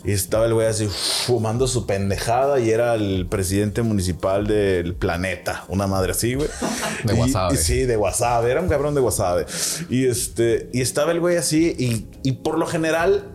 [0.05, 0.87] Y estaba el güey así
[1.27, 5.65] fumando su pendejada y era el presidente municipal del planeta.
[5.69, 6.49] Una madre así, güey.
[7.05, 7.57] De Y- Wasabe.
[7.57, 8.51] sí, de Wasabe.
[8.53, 9.47] Era un cabrón de Wasabe.
[9.91, 13.33] Y este, y estaba el güey así y, y por lo general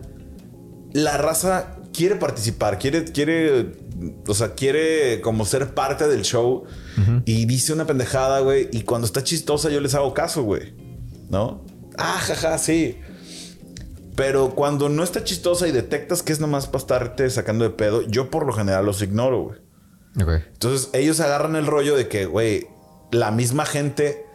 [0.92, 3.72] la raza quiere participar, quiere, quiere,
[4.26, 6.64] o sea, quiere como ser parte del show
[7.24, 8.68] y dice una pendejada, güey.
[8.72, 10.74] Y cuando está chistosa, yo les hago caso, güey.
[11.30, 11.64] ¿No?
[11.96, 12.98] Ah, jaja, sí.
[14.14, 18.02] Pero cuando no está chistosa y detectas que es nomás para estarte sacando de pedo,
[18.02, 19.58] yo por lo general los ignoro, güey.
[20.20, 20.44] Ok.
[20.52, 22.66] Entonces ellos agarran el rollo de que, güey,
[23.10, 24.26] la misma gente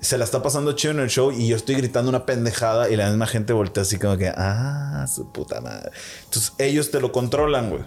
[0.00, 2.96] se la está pasando chido en el show y yo estoy gritando una pendejada y
[2.96, 5.90] la misma gente voltea así como que, ah, su puta madre.
[6.24, 7.82] Entonces ellos te lo controlan, güey.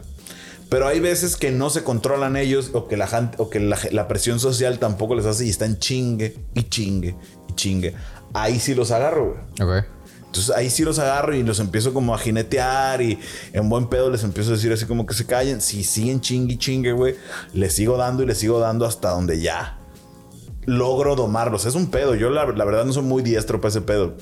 [0.69, 3.77] Pero hay veces que no se controlan ellos o que la, gente- o que la,
[3.91, 7.15] la presión social tampoco les hace y están chingue y chingue
[7.49, 7.95] y chingue.
[8.34, 9.79] Ahí sí los agarro, güey.
[9.79, 9.86] Ok.
[10.27, 13.17] Entonces ahí sí los agarro y los empiezo como a jinetear y
[13.51, 15.60] en buen pedo les empiezo a decir así como que se callen.
[15.60, 17.15] Si siguen chingue y chingue, güey,
[17.55, 19.79] les sigo dando y les sigo dando hasta donde ya
[20.67, 21.65] logro domarlos.
[21.65, 22.13] Es un pedo.
[22.13, 24.17] Yo la, la verdad no soy muy diestro para ese pedo.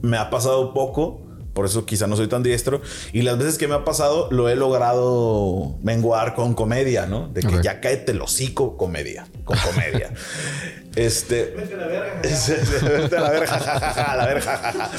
[0.00, 1.20] Me ha pasado poco,
[1.54, 2.82] por eso quizá no soy tan diestro.
[3.12, 7.28] Y las veces que me ha pasado lo he logrado menguar con comedia, ¿no?
[7.28, 9.26] De que ya cáete el hocico, comedia.
[9.44, 10.12] Con comedia.
[10.96, 11.54] este...
[11.56, 12.20] Vete a la verga.
[12.98, 14.90] Vete a la verga, jajaja, a la verga, jajaja.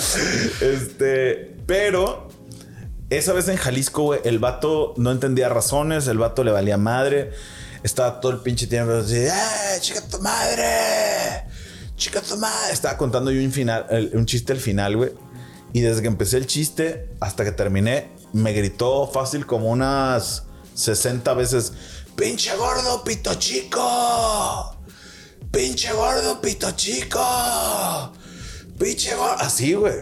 [0.61, 2.29] Este, pero
[3.09, 7.31] esa vez en Jalisco, güey, el vato no entendía razones, el vato le valía madre.
[7.83, 9.31] Estaba todo el pinche tiempo así, ¡eh,
[9.81, 11.43] chica tu madre!
[11.97, 12.73] ¡Chica tu madre!
[12.73, 15.11] Estaba contando yo un, final, un chiste al final, güey.
[15.75, 21.33] Y desde que empecé el chiste hasta que terminé, me gritó fácil como unas 60
[21.33, 21.73] veces,
[22.15, 24.73] ¡Pinche gordo, pito chico!
[25.51, 27.19] ¡Pinche gordo, pito chico!
[28.79, 29.35] ¡Pinche gordo!
[29.37, 29.95] Así, güey.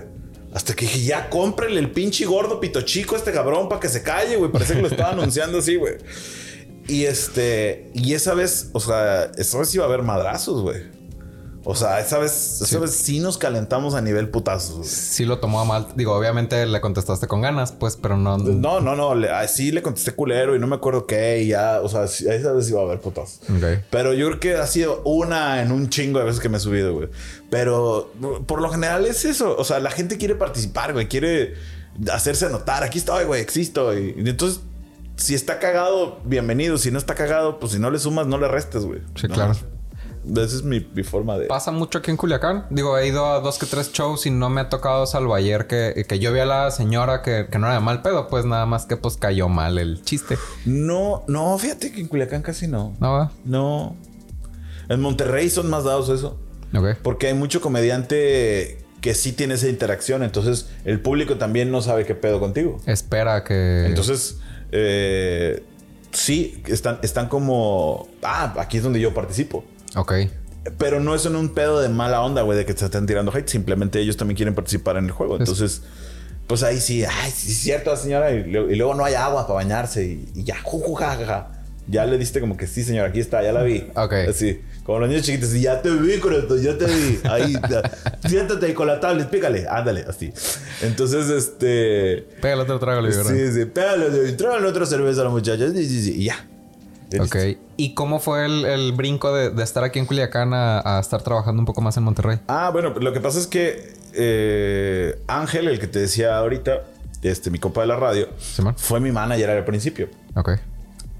[0.53, 3.89] Hasta que dije, ya cómprenle el pinche gordo pito chico a este cabrón para que
[3.89, 4.51] se calle, güey.
[4.51, 5.95] Parece que lo estaba anunciando así, güey.
[6.87, 10.83] Y este, y esa vez, o sea, esa vez iba a haber madrazos, güey.
[11.65, 12.77] O sea, esa vez, esa Sí.
[12.77, 14.85] vez sí nos calentamos a nivel putazos.
[14.85, 15.87] Sí lo tomó a mal.
[15.95, 18.37] Digo, obviamente le contestaste con ganas, pues, pero no.
[18.37, 21.79] No, no, no, le, así le contesté culero y no me acuerdo qué, y ya,
[21.81, 23.39] o sea, sí, esa vez iba a haber putazos.
[23.49, 23.81] Ok.
[23.89, 26.59] Pero yo creo que ha sido una en un chingo de veces que me he
[26.59, 27.07] subido, güey.
[27.49, 28.11] Pero
[28.45, 29.55] por lo general es eso.
[29.57, 31.07] O sea, la gente quiere participar, güey.
[31.07, 31.53] Quiere
[32.11, 32.83] hacerse notar.
[32.83, 33.41] Aquí estoy, güey.
[33.41, 33.97] Existo.
[33.97, 34.59] Y, y entonces,
[35.15, 36.77] si está cagado, bienvenido.
[36.77, 38.99] Si no está cagado, pues si no le sumas, no le restes, güey.
[39.15, 39.35] Sí, ¿No?
[39.35, 39.53] claro.
[40.31, 41.47] Esa es mi, mi forma de...
[41.47, 42.65] Pasa mucho aquí en Culiacán.
[42.69, 45.67] Digo, he ido a dos que tres shows y no me ha tocado salvo ayer
[45.67, 48.45] que, que yo vi a la señora que, que no era de mal pedo, pues
[48.45, 50.37] nada más que pues cayó mal el chiste.
[50.65, 52.95] No, no, fíjate que en Culiacán casi no.
[52.99, 53.31] ¿No va?
[53.45, 53.95] No.
[54.89, 56.39] En Monterrey son más dados eso.
[56.75, 56.97] Ok.
[57.01, 60.23] Porque hay mucho comediante que sí tiene esa interacción.
[60.23, 62.79] Entonces, el público también no sabe qué pedo contigo.
[62.85, 63.85] Espera que.
[63.85, 64.37] Entonces,
[64.71, 65.63] eh,
[66.11, 69.65] sí, están, están como, ah, aquí es donde yo participo.
[69.95, 70.13] Ok.
[70.77, 73.31] Pero no es en un pedo de mala onda, güey, de que se están tirando
[73.35, 73.47] hate.
[73.49, 75.37] Simplemente ellos también quieren participar en el juego.
[75.37, 75.81] Entonces,
[76.47, 78.31] pues ahí sí, ay, sí es cierto, señora.
[78.31, 81.15] Y, luego- y luego no hay agua para bañarse y, y ya, ju, ju, ja,
[81.17, 81.49] ja, ja.
[81.85, 83.85] Ya le diste como que sí, señora, aquí está, ya la vi.
[83.95, 84.13] Ok.
[84.29, 87.19] Así, como los niños chiquitos, ya te vi, correcto, ya te vi.
[87.25, 87.57] Ahí,
[88.25, 90.31] siéntate ahí con la tablet, pícale, ándale, así.
[90.81, 92.25] Entonces, este.
[92.41, 95.69] Pégale otro trago, le Sí, sí, pégale, tráele otra cerveza a la muchacha.
[95.71, 96.47] Sí, sí, sí, y ya.
[97.09, 97.35] Ya Ok.
[97.35, 97.61] listo.
[97.75, 101.21] ¿Y cómo fue el, el brinco de, de estar aquí en Culiacán a, a estar
[101.23, 102.39] trabajando un poco más en Monterrey?
[102.47, 106.83] Ah, bueno, lo que pasa es que eh, Ángel, el que te decía ahorita,
[107.23, 108.29] este, mi compa de la radio,
[108.77, 110.09] fue mi manager al principio.
[110.35, 110.51] Ok.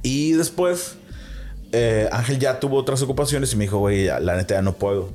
[0.03, 0.95] Y después,
[1.71, 5.09] eh, Ángel ya tuvo otras ocupaciones y me dijo, güey, la neta ya no puedo.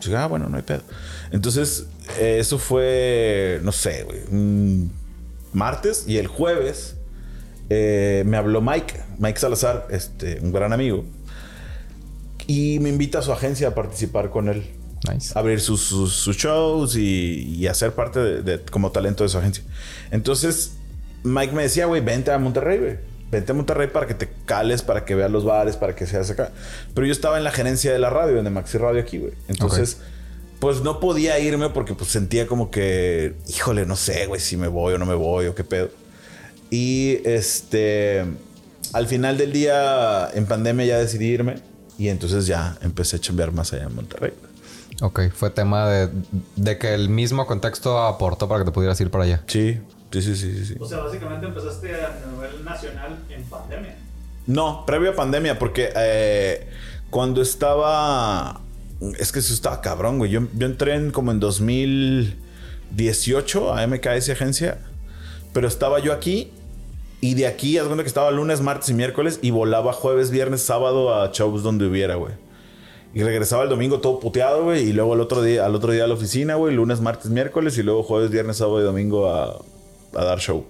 [0.00, 0.82] Dije, ah, bueno, no hay pedo.
[1.30, 1.86] Entonces,
[2.18, 4.92] eh, eso fue, no sé, güey, un
[5.52, 6.96] martes y el jueves
[7.70, 11.04] eh, me habló Mike, Mike Salazar, este, un gran amigo,
[12.46, 14.64] y me invita a su agencia a participar con él
[15.10, 15.32] Nice.
[15.38, 19.38] abrir sus, sus- sus shows y, y hacer parte de, de- como talento de su
[19.38, 19.62] agencia.
[20.10, 20.72] Entonces,
[21.22, 22.96] Mike me decía, güey, vente a Monterrey, güey.
[23.30, 26.30] Vente a Monterrey para que te cales, para que veas los bares, para que seas
[26.30, 26.52] acá.
[26.94, 29.32] Pero yo estaba en la gerencia de la radio, en el Maxi Radio aquí, güey.
[29.48, 29.98] Entonces,
[30.60, 34.68] pues no podía irme porque pues sentía como que, híjole, no sé, güey, si me
[34.68, 35.90] voy o no me voy o qué pedo.
[36.74, 38.24] Y este,
[38.92, 41.54] al final del día, en pandemia ya decidí irme.
[41.98, 44.32] Y entonces ya empecé a chambear más allá en Monterrey.
[45.00, 45.20] Ok.
[45.32, 46.10] Fue tema de,
[46.56, 49.44] de que el mismo contexto aportó para que te pudieras ir para allá.
[49.46, 49.78] Sí,
[50.10, 50.74] sí, sí, sí, sí.
[50.80, 53.94] O sea, básicamente empezaste a nivel nacional en pandemia.
[54.48, 56.68] No, previo a pandemia, porque eh,
[57.08, 58.62] cuando estaba.
[59.20, 60.32] Es que eso estaba cabrón, güey.
[60.32, 64.78] Yo, yo entré en como en 2018 a MKS Agencia.
[65.52, 66.50] Pero estaba yo aquí
[67.24, 70.60] y de aquí, haz cuenta que estaba lunes, martes y miércoles y volaba jueves, viernes,
[70.60, 72.34] sábado a shows donde hubiera, güey.
[73.14, 74.90] Y regresaba el domingo todo puteado, güey.
[74.90, 76.74] Y luego el otro día, al otro día a la oficina, güey.
[76.74, 77.78] Lunes, martes, miércoles.
[77.78, 79.58] Y luego jueves, viernes, sábado y domingo a,
[80.14, 80.66] a dar show.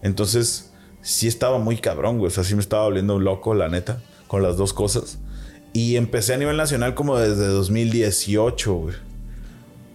[0.00, 2.28] Entonces, sí estaba muy cabrón, güey.
[2.28, 4.00] O sea, sí me estaba volviendo un loco, la neta.
[4.28, 5.18] Con las dos cosas.
[5.72, 8.94] Y empecé a nivel nacional como desde 2018, güey.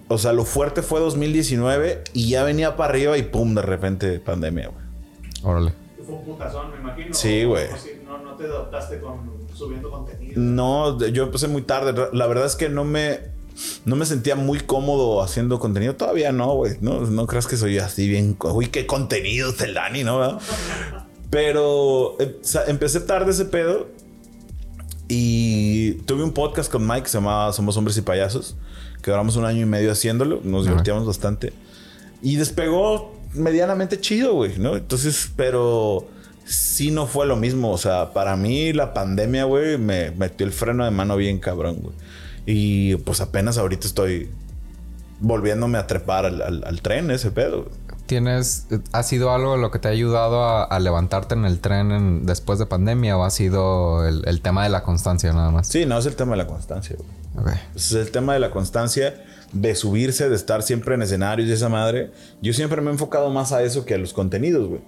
[0.10, 4.20] O sea, lo fuerte fue 2019 y ya venía para arriba y pum, de repente
[4.20, 4.84] pandemia, güey.
[5.44, 5.83] Órale.
[6.06, 7.13] Fue un putazón, me imagino.
[7.13, 7.68] Sí, güey.
[8.06, 10.34] No, no te adaptaste con subiendo contenido.
[10.36, 12.10] No, yo empecé muy tarde.
[12.13, 13.20] La verdad es que no me,
[13.86, 15.96] no me sentía muy cómodo haciendo contenido.
[15.96, 16.78] Todavía no, güey.
[16.82, 18.38] No, no creas que soy así bien.
[18.39, 20.39] Uy, qué contenido es el Dani, ¿no?
[21.30, 23.88] Pero o sea, empecé tarde ese pedo.
[25.08, 28.56] Y tuve un podcast con Mike que se llamaba Somos Hombres y Payasos.
[29.02, 30.39] Que duramos un año y medio haciéndolo.
[30.44, 31.54] Nos divertíamos bastante.
[32.22, 34.76] Y despegó medianamente chido, güey, ¿no?
[34.76, 36.08] Entonces, pero
[36.46, 37.72] sí no fue lo mismo.
[37.72, 41.78] O sea, para mí la pandemia, güey, me metió el freno de mano bien cabrón,
[41.82, 41.96] güey.
[42.46, 44.30] Y pues apenas ahorita estoy
[45.19, 47.69] volviéndome a trepar al, al- al tren, ese pedo.
[48.06, 51.91] ¿Tienes, ha sido algo lo que te ha ayudado a, a levantarte en el tren
[51.91, 55.67] en- después de pandemia o ha sido el, el tema de la constancia nada más?
[55.67, 57.54] Sí, no es el tema de la constancia, güey.
[57.54, 57.60] Ok.
[57.76, 61.70] Es el tema de la constancia, de subirse, de estar siempre en escenarios y esa
[61.70, 62.12] madre.
[62.42, 64.82] Yo siempre me he enfocado más a eso que a los contenidos, güey.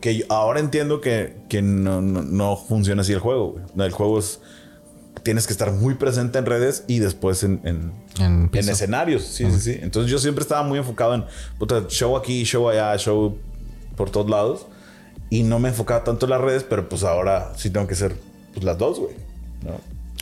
[0.00, 3.86] Que yo- ahora entiendo que, que no, no- no funciona así el juego, güey.
[3.86, 4.40] El juego es...
[5.22, 9.22] Tienes que estar muy presente en redes y después en, en, En escenarios.
[9.24, 9.78] Sí, sí, sí.
[9.82, 11.24] Entonces yo siempre estaba muy enfocado en
[11.58, 13.36] puta, show aquí, show allá, show
[13.96, 14.66] por todos lados.
[15.28, 18.16] Y no me enfocaba tanto en las redes, pero pues ahora sí tengo que ser
[18.54, 19.14] pues, las dos, güey.
[19.62, 19.72] ¿no?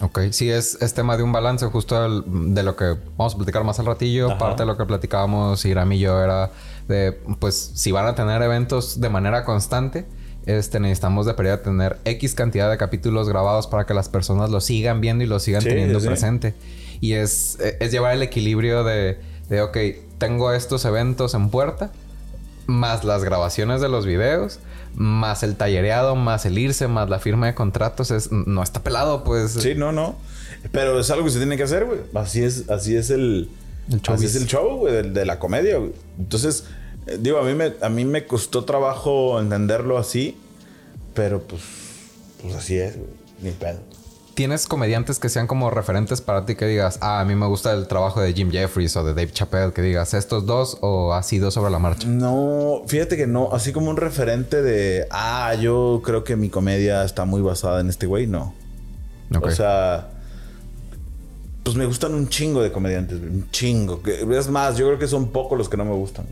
[0.01, 3.37] Ok, sí, es, es tema de un balance justo el- de lo que vamos a
[3.37, 4.29] platicar más al ratillo.
[4.31, 4.39] Ajá.
[4.39, 6.51] Parte de lo que platicábamos Iram y yo era
[6.87, 10.07] de, pues, si van a tener eventos de manera constante,
[10.47, 14.61] este, necesitamos de pérdida tener X cantidad de capítulos grabados para que las personas lo
[14.61, 16.55] sigan viendo y lo sigan Sí, teniendo sí, presente.
[17.01, 19.77] Y es, es llevar el equilibrio de, de, ok,
[20.19, 21.91] tengo estos eventos en puerta,
[22.69, 24.61] más las grabaciones de los videos,
[24.95, 29.25] más el tallereado, más el irse, más la firma de contratos, es, no está pelado,
[29.25, 29.53] pues.
[29.53, 30.17] Sí, no, no.
[30.71, 32.01] Pero es algo que se tiene que hacer, güey.
[32.15, 33.49] Así es, así es el,
[34.07, 35.93] así es el show, güey, de, de la comedia, güey.
[36.19, 36.65] Entonces,
[37.07, 40.37] eh, digo, a mí me, a mí me costó trabajo entenderlo así,
[41.15, 41.63] pero pues,
[42.43, 43.09] pues así es, güey.
[43.41, 43.79] Ni pedo.
[44.39, 47.73] ¿Tienes comediantes que sean como referentes para ti que digas, ah, a mí me gusta
[47.73, 51.25] el trabajo de Jim Jeffries o de Dave Chappelle, que digas estos dos o ha
[51.25, 52.07] sido sobre la marcha?
[52.07, 57.03] No, fíjate que no, así como un referente de, ah, yo creo que mi comedia
[57.03, 58.55] está muy basada en este güey, no.
[59.35, 59.47] Ok.
[59.47, 60.11] O sea,
[61.65, 64.01] pues me gustan un chingo de comediantes, un chingo.
[64.07, 66.27] Es más, yo creo que son pocos los que no me gustan.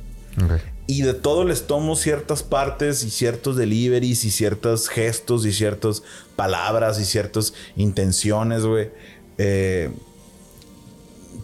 [0.86, 6.02] Y de todo les tomo ciertas partes y ciertos deliveries y ciertos gestos y ciertas
[6.36, 8.90] palabras y ciertas intenciones, güey.
[9.38, 9.90] Eh,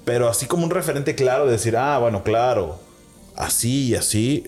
[0.05, 2.81] pero así como un referente claro de decir, ah, bueno, claro,
[3.37, 4.45] así y así,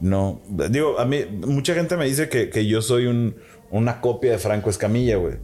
[0.00, 0.40] no.
[0.70, 3.36] Digo, a mí, mucha gente me dice que, que yo soy un-
[3.70, 5.34] una copia de Franco Escamilla, güey.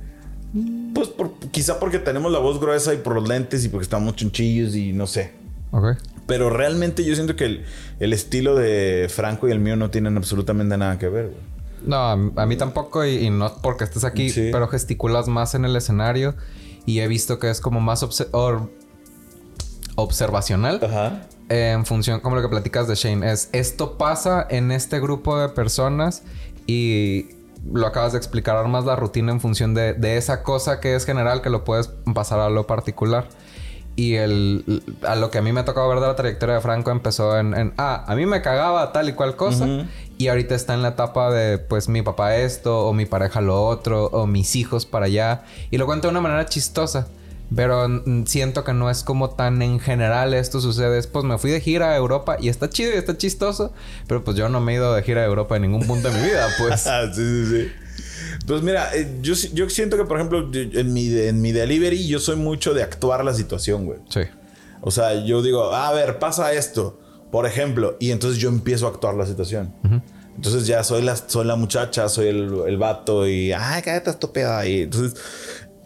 [0.94, 4.16] Pues por- quizá porque tenemos la voz gruesa y por los lentes y porque estamos
[4.16, 5.32] chunchillos y no sé.
[6.26, 7.64] Pero realmente yo siento que el,
[7.98, 11.38] el estilo de Franco y el mío no tienen absolutamente nada que ver, güey.
[11.84, 14.50] No, a, a mí tampoco y, y no porque estés aquí, Sí.
[14.52, 16.34] pero gesticulas más en el escenario
[16.86, 18.70] y he visto que es como más obse- or-
[19.96, 20.80] observacional.
[20.82, 21.22] Ajá.
[21.48, 25.48] en función, como lo que platicas de Shane, es esto pasa en este grupo de
[25.48, 26.22] personas
[26.66, 27.26] y
[27.72, 31.04] lo acabas de explicar más la rutina en función de, de esa cosa que es
[31.04, 33.26] general que lo puedes pasar a lo particular.
[33.96, 36.60] Y el, a lo que a mí me ha tocado ver de la trayectoria de
[36.60, 39.64] Franco empezó en, en, ah, a mí me cagaba tal y cual cosa.
[39.64, 39.84] Ujú.
[40.16, 43.62] Y ahorita está en la etapa de, pues, mi papá esto, o mi pareja lo
[43.64, 45.42] otro, o mis hijos para allá.
[45.70, 47.08] Y lo cuenta de una manera chistosa.
[47.54, 47.88] Pero
[48.26, 50.98] siento que no es como tan en general esto sucede.
[50.98, 53.72] Es, Pues me fui de gira a Europa y está chido y está chistoso.
[54.06, 56.16] Pero pues yo no me he ido de gira a Europa en ningún punto de
[56.16, 56.86] mi vida, pues.
[56.86, 57.72] Ah, sí, sí, sí.
[58.46, 62.18] Pues mira, eh, yo, yo siento que, por ejemplo, en mi, en mi delivery yo
[62.18, 63.98] soy mucho de actuar la situación, güey.
[64.08, 64.20] Sí.
[64.80, 66.98] O sea, yo digo, a ver, pasa esto,
[67.30, 69.74] por ejemplo, y entonces yo empiezo a actuar la situación.
[70.34, 74.66] Entonces ya soy la, soy la muchacha, soy el, el vato y, ay, cállate estúpida.
[74.66, 75.20] Y entonces,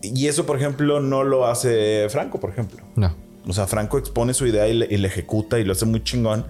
[0.02, 2.84] y eso, por ejemplo, no lo hace Franco, por ejemplo.
[2.94, 3.16] No.
[3.46, 6.02] O sea, Franco expone su idea y le, y le ejecuta y lo hace muy
[6.04, 6.46] chingón.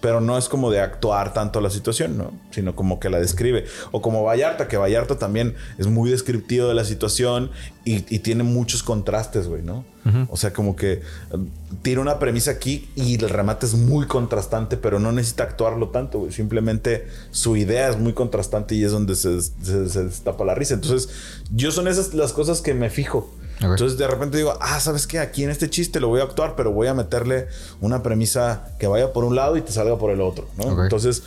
[0.00, 2.32] Pero no es como de actuar tanto la situación, ¿no?
[2.50, 3.66] Sino como que la describe.
[3.90, 7.50] O como Vallarta, que Vallarta también es muy descriptivo de la situación
[7.84, 9.84] y, tiene muchos contrastes, güey, ¿no?
[10.28, 11.48] O sea, como que um,
[11.82, 16.20] tira una premisa aquí y el remate es muy contrastante, pero no necesita actuarlo tanto,
[16.20, 16.32] güey.
[16.32, 20.74] Simplemente su idea es muy contrastante y es donde se, se, se destapa la risa.
[20.74, 21.10] Entonces,
[21.50, 23.30] yo son esas las cosas que me fijo.
[23.60, 25.18] Entonces de repente digo, ah, ¿sabes qué?
[25.18, 27.48] Aquí en este chiste lo voy a actuar, pero voy a meterle
[27.80, 30.82] una premisa que vaya por un lado y te salga por el otro, ¿no?
[30.82, 31.24] Entonces,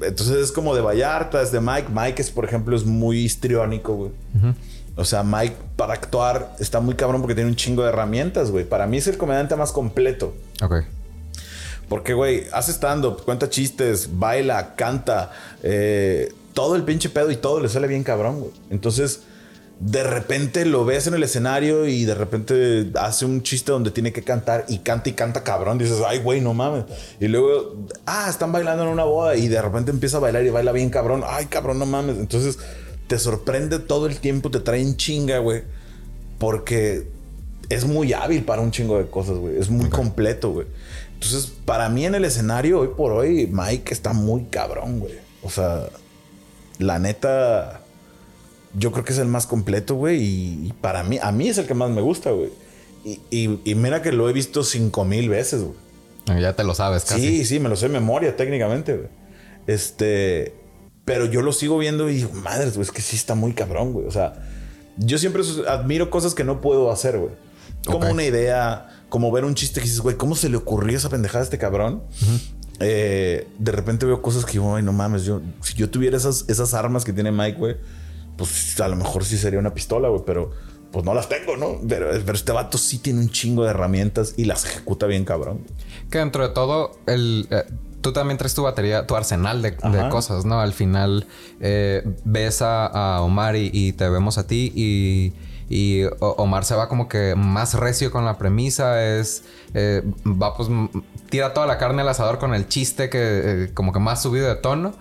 [0.00, 1.88] entonces es como de Vallarta, es de Mike.
[1.92, 4.10] Mike es, por ejemplo, es muy histriónico, güey.
[4.94, 8.64] O sea, Mike para actuar está muy cabrón porque tiene un chingo de herramientas, güey.
[8.64, 10.34] Para mí es el comediante más completo.
[10.62, 10.84] Ok.
[11.88, 17.60] Porque, güey, hace stand-up, cuenta chistes, baila, canta, eh, todo el pinche pedo y todo
[17.60, 18.52] le sale bien cabrón, güey.
[18.70, 19.22] Entonces
[19.80, 24.12] de repente lo ves en el escenario y de repente hace un chiste donde tiene
[24.12, 25.78] que cantar y canta y canta cabrón.
[25.78, 26.84] Dices, ay, güey, no mames.
[27.18, 30.50] Y luego, ah, están bailando en una boda y de repente empieza a bailar y
[30.50, 31.22] baila bien cabrón.
[31.26, 32.18] Ay, cabrón, no mames.
[32.18, 32.58] Entonces
[33.08, 35.62] te sorprende todo el tiempo, te trae en chinga, güey.
[36.38, 37.08] Porque
[37.68, 39.58] es muy hábil para un chingo de cosas, güey.
[39.58, 40.66] Es muy completo, güey.
[41.14, 45.14] Entonces, para mí en el escenario, hoy por hoy, Mike está muy cabrón, güey.
[45.42, 45.88] O sea,
[46.78, 47.81] la neta
[48.74, 50.22] yo creo que es el más completo, güey.
[50.22, 52.50] Y, para mí, a mí es el que más me gusta, güey.
[53.30, 55.76] Y, mira que lo he visto cinco mil veces, güey.
[56.28, 57.20] Ah, ya te lo sabes, casi.
[57.20, 59.08] Sí, sí, me lo sé de memoria técnicamente, güey.
[59.66, 60.54] Este.
[61.04, 63.92] Pero yo lo sigo viendo y digo, madre, güey, es que sí está muy cabrón,
[63.92, 64.06] güey.
[64.06, 64.34] O sea,
[64.98, 67.32] yo siempre admiro cosas que no puedo hacer, güey.
[67.84, 71.08] Como una idea, como ver un chiste que dices, güey, ¿cómo se le ocurrió esa
[71.08, 72.04] pendejada a este cabrón?
[72.78, 76.72] Eh, de repente veo cosas que, ay, no mames, yo, si yo tuviera esas, esas
[76.72, 77.76] armas que tiene Mike, güey
[78.36, 80.50] pues a lo mejor sí sería una pistola, güey, pero
[80.92, 81.80] pues no las tengo, ¿no?
[81.88, 85.64] Pero, este vato sí tiene un chingo de herramientas y las ejecuta bien, cabrón.
[86.10, 87.64] Que dentro de todo, el, eh,
[88.02, 89.74] tú también traes tu batería, tu arsenal de,
[90.10, 90.60] cosas, ¿no?
[90.60, 91.26] Al final
[91.60, 95.32] eh, ves a, Omar y, te vemos a ti y,
[95.74, 100.68] y Omar se va como que más recio con la premisa, es, eh, va pues,
[101.30, 104.56] tira toda la carne al asador con el chiste que como que más subido de
[104.56, 104.92] tono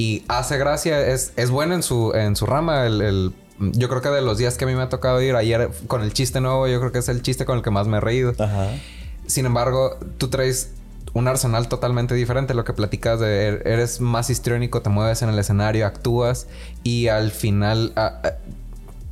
[0.00, 2.86] y hace gracia, es, es bueno en su, en su rama.
[2.86, 5.70] El, yo creo que de los días que a mí me ha tocado ir ayer
[5.88, 7.98] con el chiste nuevo, yo creo que es el chiste con el que más me
[7.98, 8.32] he reído.
[9.26, 10.70] Sin embargo, tú traes
[11.12, 12.54] un arsenal totalmente diferente.
[12.54, 16.46] Lo que platicas de er, eres más histriónico, te mueves en el escenario, actúas
[16.82, 17.92] y al final,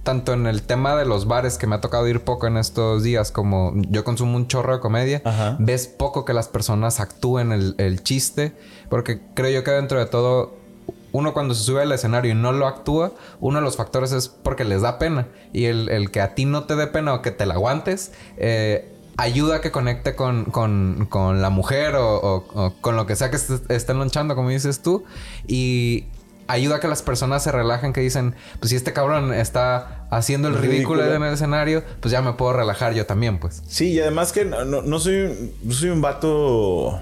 [0.04, 3.02] tanto en el tema de los bares que me ha tocado ir poco en estos
[3.02, 7.74] días, como yo consumo un chorro de comedia, ves poco que las personas actúen el,
[7.76, 8.54] el chiste,
[8.88, 10.56] porque creo yo que dentro de todo
[11.12, 14.28] uno cuando se sube al escenario y no lo actúa, uno de los factores es
[14.28, 15.28] porque les da pena.
[15.52, 18.92] Y el, que a ti no te dé pena o que te la aguantes, eh,
[19.16, 23.98] ayuda a que conecte con, con, la mujer o, con lo que sea que estén
[23.98, 25.04] lonchando, como dices tú.
[25.46, 26.04] Y
[26.46, 30.48] ayuda a que las personas se relajen, que dicen, pues si este cabrón está haciendo
[30.48, 33.62] el ridículo, en el escenario, pues ya me puedo relajar yo también, pues.
[33.66, 37.00] Sí, y además que no, no soy, soy un vato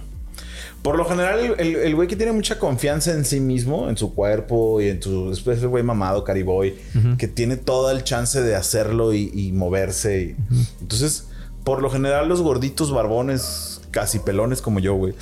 [0.87, 4.81] por lo general, el, güey que tiene mucha confianza en sí mismo, en su cuerpo
[4.81, 5.31] y en su.
[5.31, 6.77] Después el güey mamado, cariboy,
[7.18, 10.37] que tiene todo el chance de hacerlo y, moverse.
[10.81, 11.27] Entonces,
[11.64, 15.14] por lo general, los gorditos barbones, casi pelones como yo, güey,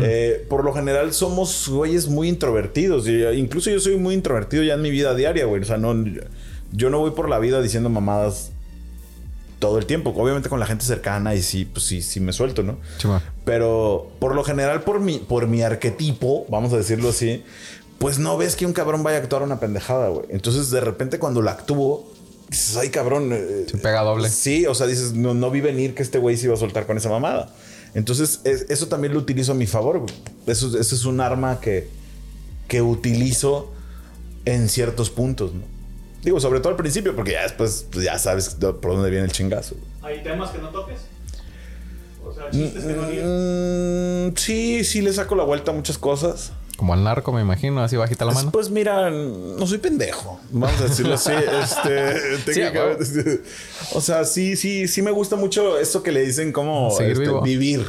[0.00, 3.06] eh, por lo general somos güeyes muy introvertidos.
[3.06, 5.62] incluso yo soy muy introvertido ya en mi vida diaria, güey.
[5.62, 5.94] O sea, no.
[6.72, 8.50] Yo no voy por la vida diciendo mamadas
[9.62, 10.12] todo el tiempo.
[10.16, 12.78] Obviamente con la gente cercana y sí, pues sí, sí me suelto, ¿no?
[13.44, 17.44] Pero por lo general, por mi, por mi arquetipo, vamos a decirlo así,
[17.98, 20.26] pues no ves que un cabrón vaya a actuar una pendejada, güey.
[20.30, 22.12] Entonces de repente cuando la actúo,
[22.50, 23.30] dices, ay cabrón.
[23.32, 24.28] Eh, se pega doble.
[24.30, 26.84] Sí, o sea, dices, no, no vi venir que este güey se iba a soltar
[26.84, 27.54] con esa mamada.
[27.94, 30.00] Entonces eso también lo utilizo a mi favor.
[30.00, 30.12] Güey.
[30.48, 31.88] Eso, eso es un arma que,
[32.66, 33.72] que utilizo
[34.44, 35.71] en ciertos puntos, ¿no?
[36.22, 39.32] Digo, sobre todo al principio, porque ya después pues, ya sabes por dónde viene el
[39.32, 39.74] chingazo.
[40.02, 41.00] ¿Hay temas que no toques?
[42.24, 46.52] O sea, chistes que no mm, Sí, sí le saco la vuelta a muchas cosas.
[46.76, 48.50] Como al narco, me imagino, así bajita la mano.
[48.50, 50.40] Pues mira, no soy pendejo.
[50.50, 51.32] Vamos a decirlo así.
[51.62, 53.42] este, técnicamente.
[53.94, 57.84] o sea, sí, sí, sí me gusta mucho esto que le dicen como este, vivir.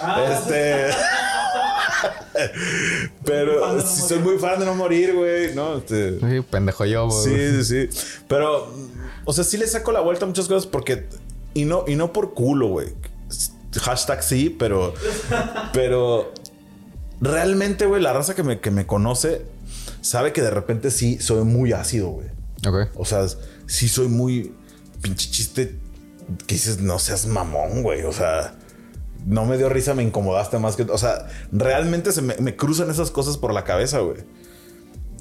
[0.00, 0.24] Ah.
[0.30, 0.88] Este.
[3.24, 5.78] Pero si soy muy fan de no morir, güey, ¿no?
[5.78, 7.24] Este, sí, pendejo yo, güey.
[7.24, 8.22] Sí, sí, sí.
[8.28, 8.72] Pero,
[9.24, 11.06] o sea, sí le saco la vuelta a muchas cosas porque.
[11.54, 12.88] Y no, y no por culo, güey.
[13.80, 14.94] Hashtag sí, pero.
[15.72, 16.32] pero.
[17.20, 19.42] Realmente, güey, la raza que me, que me conoce
[20.02, 22.28] sabe que de repente sí soy muy ácido, güey.
[22.66, 22.90] Ok.
[22.96, 23.26] O sea,
[23.66, 24.54] sí soy muy.
[25.02, 25.76] Pinche chiste
[26.46, 28.02] que dices, no seas mamón, güey.
[28.02, 28.57] O sea
[29.26, 30.82] no me dio risa, me incomodaste más que...
[30.84, 34.18] O sea, realmente se me, me cruzan esas cosas por la cabeza, güey.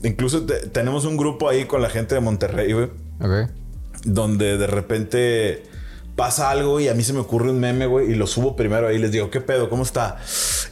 [0.03, 2.89] Incluso te- tenemos un grupo ahí con la gente de Monterrey, güey
[3.19, 3.49] Ok.
[4.05, 5.63] donde de repente
[6.15, 8.87] pasa algo y a mí se me ocurre un meme, güey, y lo subo primero
[8.87, 9.69] ahí y les digo, ¿qué pedo?
[9.69, 10.17] ¿Cómo está?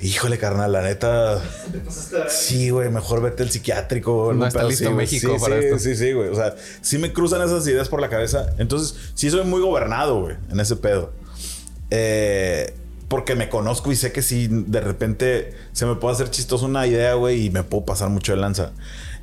[0.01, 1.39] Híjole, carnal, la neta.
[1.71, 4.33] Te pasaste de- Sí, güey, mejor vete al psiquiátrico.
[4.33, 4.97] No está listo güey.
[4.97, 5.79] México sí, para sí, esto.
[5.79, 6.29] Sí, sí, güey.
[6.29, 8.47] O sea, sí me cruzan esas ideas por la cabeza.
[8.57, 11.11] Entonces, sí soy muy gobernado, güey, en ese pedo.
[11.91, 12.73] Eh,
[13.07, 16.87] porque me conozco y sé que si de repente se me puede hacer chistoso una
[16.87, 18.71] idea, güey, y me puedo pasar mucho de lanza.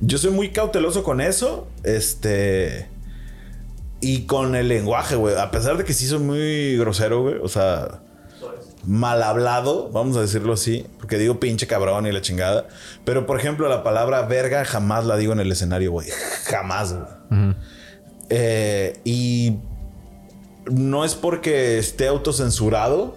[0.00, 1.68] Yo soy muy cauteloso con eso.
[1.84, 2.88] Este.
[4.00, 5.36] Y con el lenguaje, güey.
[5.36, 7.36] A pesar de que sí soy muy grosero, güey.
[7.42, 8.00] O sea,
[8.84, 12.66] mal hablado, vamos a decirlo así, porque digo pinche cabrón y la chingada.
[13.04, 16.08] Pero, por ejemplo, la palabra verga jamás la digo en el escenario, güey.
[16.46, 17.54] Jamás, güey.
[18.28, 19.58] Eh, y
[20.70, 23.16] no es porque esté autocensurado,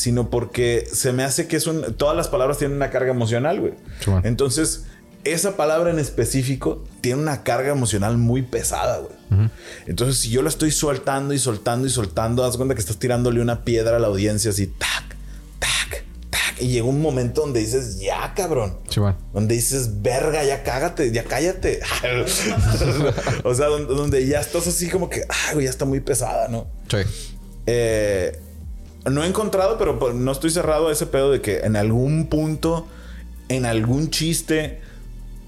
[0.00, 1.94] sino porque se me hace que es un.
[1.94, 3.74] Todas las palabras tienen una carga emocional, güey.
[4.22, 4.84] Entonces,
[5.24, 9.50] esa palabra en específico tiene una carga emocional muy pesada, güey.
[9.86, 13.42] Entonces, si yo la estoy soltando y soltando y soltando, haz cuenta que estás tirándole
[13.42, 15.16] una piedra a la audiencia así, tac,
[15.58, 16.62] tac, tac.
[16.62, 18.78] Y llega un momento donde dices, ya, cabrón.
[18.96, 19.18] Bueno.
[19.34, 21.80] Donde dices, verga, ya cágate, ya cállate.
[23.44, 26.48] o sea, donde, donde ya estás así como que, ay, güey, ya está muy pesada,
[26.48, 26.68] ¿no?
[26.88, 26.96] Sí.
[27.66, 28.40] Eh,
[29.04, 32.26] no he encontrado, pero pues, no estoy cerrado a ese pedo de que en algún
[32.26, 32.86] punto,
[33.48, 34.80] en algún chiste,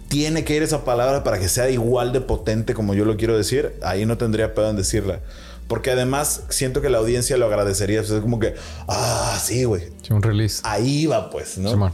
[0.08, 3.36] tiene que ir esa palabra para que sea igual de potente como yo lo quiero
[3.36, 3.74] decir.
[3.82, 5.20] Ahí no tendría pedo en decirla.
[5.68, 8.00] Porque además siento que la audiencia lo agradecería.
[8.00, 8.54] Pues, es como que,
[8.88, 9.84] ah, sí, güey.
[10.02, 10.60] Sí, un release.
[10.64, 11.92] Ahí va, pues, ¿no?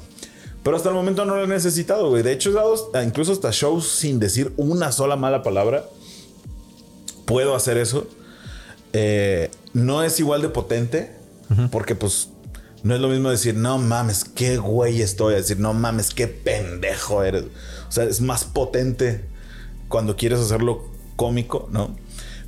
[0.64, 2.22] Pero hasta el momento no lo he necesitado, güey.
[2.22, 5.84] De hecho, he dado incluso hasta shows sin decir una sola mala palabra.
[7.24, 8.09] Puedo hacer eso.
[8.92, 11.18] Eh, no es igual de potente,
[11.70, 12.28] porque pues
[12.82, 15.34] no es lo mismo decir, no mames, qué güey estoy.
[15.34, 17.44] a Decir, no mames, qué pendejo eres.
[17.88, 19.24] O sea, es más potente
[19.88, 20.84] cuando quieres hacerlo
[21.16, 21.96] cómico, ¿no?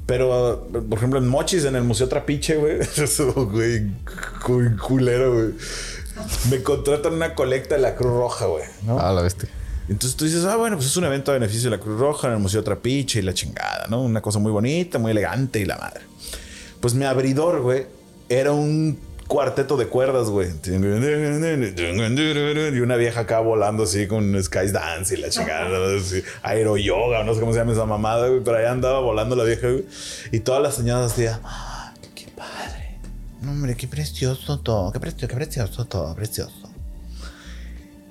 [0.06, 2.78] Pero, por ejemplo, en Mochis, en el Museo Trapiche, güey.
[2.96, 3.90] Eso, güey,
[4.44, 5.50] cu- culero, güey.
[6.50, 8.98] Me contratan una colecta de la Cruz Roja, güey, ¿no?
[8.98, 9.48] Ah, la bestia.
[9.88, 12.26] Entonces tú dices, ah, bueno, pues es un evento a beneficio de la Cruz Roja
[12.28, 14.02] en el Museo Trapiche y la chingada, ¿no?
[14.02, 16.02] Una cosa muy bonita, muy elegante y la madre.
[16.80, 17.86] Pues mi abridor, güey,
[18.30, 20.48] era un cuarteto de cuerdas, güey.
[20.64, 20.70] Y
[22.80, 25.96] una vieja acá volando así con Sky Dance y la chingada.
[25.96, 28.40] Así, aero yoga, no sé cómo se llama esa mamada, güey.
[28.42, 29.84] Pero ahí andaba volando la vieja, güey.
[30.30, 32.98] Y todas las señoras así, ah, qué padre.
[33.42, 36.70] No, hombre, qué precioso todo, qué precioso, qué precioso todo, precioso.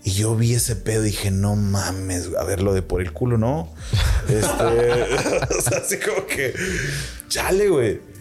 [0.03, 3.13] Y yo vi ese pedo y dije, no mames, a ver lo de por el
[3.13, 3.71] culo, ¿no?
[4.27, 4.47] Este,
[5.57, 6.53] o sea, así como que,
[7.29, 8.18] chale, güey.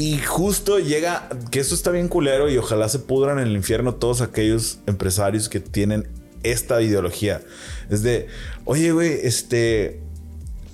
[0.00, 3.94] Y justo llega, que eso está bien culero y ojalá se pudran en el infierno
[3.96, 6.08] todos aquellos empresarios que tienen
[6.42, 7.42] esta ideología.
[7.90, 8.28] Es de,
[8.64, 10.00] oye, güey, este,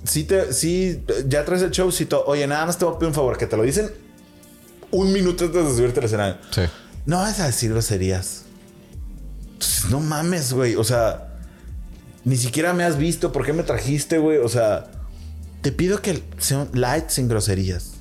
[0.05, 2.99] si te, si ya traes el show, si to- oye, nada más te voy a
[2.99, 3.91] pedir un favor, que te lo dicen
[4.91, 6.37] un minuto antes de subirte al escenario.
[6.51, 6.61] Sí.
[7.05, 8.43] No vas a decir groserías.
[9.89, 10.75] No mames, güey.
[10.75, 11.33] O sea,
[12.23, 13.33] ni siquiera me has visto.
[13.33, 14.37] ¿Por qué me trajiste, güey?
[14.37, 14.89] O sea,
[15.61, 17.95] te pido que sean light sin groserías.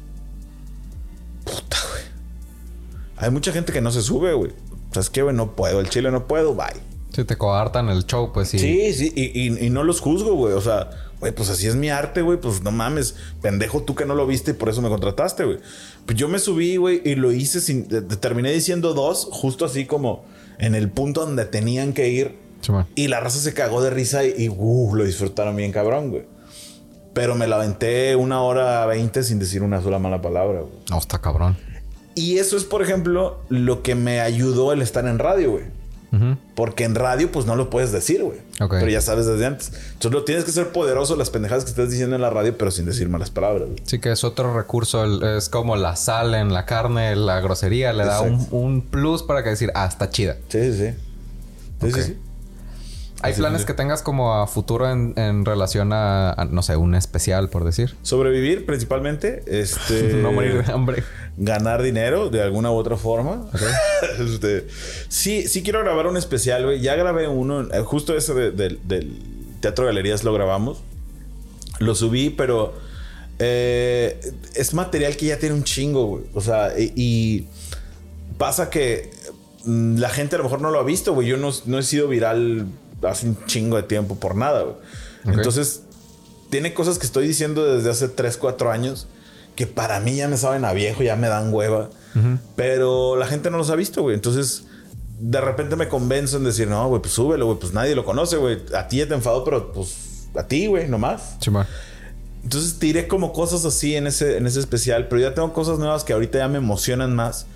[1.46, 2.02] Puta, güey.
[3.16, 4.52] Hay mucha gente que no se sube, güey.
[4.92, 5.34] ¿Sabes qué, güey?
[5.34, 5.80] No puedo.
[5.80, 6.54] El chile no puedo.
[6.54, 6.80] Bye.
[7.12, 8.58] Si te coartan el show, pues sí.
[8.58, 9.12] Sí, sí.
[9.16, 10.52] Y, y- y no los juzgo, güey.
[10.52, 10.90] O sea,
[11.20, 12.38] güey, pues así es mi arte, güey.
[12.38, 13.14] Pues no mames.
[13.40, 15.58] Pendejo tú que no lo viste y por eso me contrataste, güey.
[16.04, 17.88] Pues yo me subí, güey, y lo hice sin...
[17.88, 20.24] te- te terminé diciendo dos, justo así como
[20.58, 22.36] en el punto donde tenían que ir.
[22.96, 26.24] Y la raza se cagó de risa y, y, uh, lo disfrutaron bien cabrón, güey.
[27.16, 30.72] Pero me la aventé una hora veinte sin decir una sola mala palabra, güey.
[30.90, 31.56] No, está cabrón.
[32.14, 35.64] Y eso es, por ejemplo, lo que me ayudó el estar en radio, güey.
[36.12, 36.36] Ujú.
[36.54, 38.36] Porque en radio, pues no lo puedes decir, güey.
[38.60, 38.72] Ok.
[38.80, 39.72] Pero ya sabes desde antes.
[39.94, 42.70] Entonces lo tienes que ser poderoso las pendejadas que estás diciendo en la radio, pero
[42.70, 43.80] sin decir malas palabras, güey.
[43.86, 45.26] Sí que es otro recurso.
[45.36, 47.94] Es como la sal en la carne, la grosería.
[47.94, 48.56] Le da un, Exacto.
[48.56, 50.36] un plus para que decir, ah, está chida.
[50.48, 50.90] Sí, sí, sí.
[51.80, 51.94] Sí, Ok.
[51.96, 52.16] sí, sí.
[53.22, 53.66] ¿Hay Así planes es.
[53.66, 57.64] que tengas como a futuro en, en relación a, a, no sé, un especial, por
[57.64, 57.96] decir?
[58.02, 59.42] Sobrevivir principalmente.
[59.46, 60.14] Este.
[60.22, 61.02] no morir de hambre.
[61.38, 63.46] ganar dinero de alguna u otra forma.
[64.20, 64.66] Este,
[65.08, 66.80] sí, sí quiero grabar un especial, güey.
[66.80, 69.18] Ya grabé uno, eh, justo ese de- del- del
[69.60, 70.82] Teatro Galerías lo grabamos.
[71.78, 72.74] Lo subí, pero
[73.38, 74.20] eh,
[74.54, 76.24] es material que ya tiene un chingo, güey.
[76.34, 77.46] O sea, y, y
[78.38, 79.10] pasa que
[79.64, 81.28] mm, la gente a lo mejor no lo ha visto, güey.
[81.28, 82.66] Yo no, no he sido viral
[83.02, 84.76] hace un chingo de tiempo por nada, güey.
[85.24, 85.82] Entonces,
[86.50, 89.08] tiene cosas que estoy diciendo desde hace 3, 4 años
[89.56, 91.90] que para mí ya me saben a viejo, ya me dan hueva.
[92.54, 94.14] Pero la gente no los ha visto, güey.
[94.14, 94.64] Entonces,
[95.18, 97.58] de repente me convenzo en decir, no, güey, pues súbelo, güey.
[97.58, 98.58] Pues nadie lo conoce, güey.
[98.74, 101.38] A ti ya te enfadó, pero pues a ti, güey, nomás.
[101.40, 101.66] Chimón.
[102.42, 106.04] Entonces tiré como cosas así en ese, en ese especial, pero ya tengo cosas nuevas
[106.04, 107.46] que ahorita ya me emocionan más.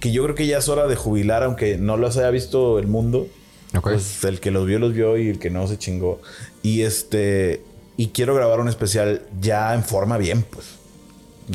[0.00, 2.86] Que yo creo que ya es hora de jubilar, aunque no los haya visto el
[2.86, 3.26] mundo.
[3.76, 3.82] Ok.
[3.90, 6.20] Pues el que los vio, los vio y el que no se chingó.
[6.62, 7.62] Y este.
[7.96, 10.66] Y quiero grabar un especial ya en forma bien, pues.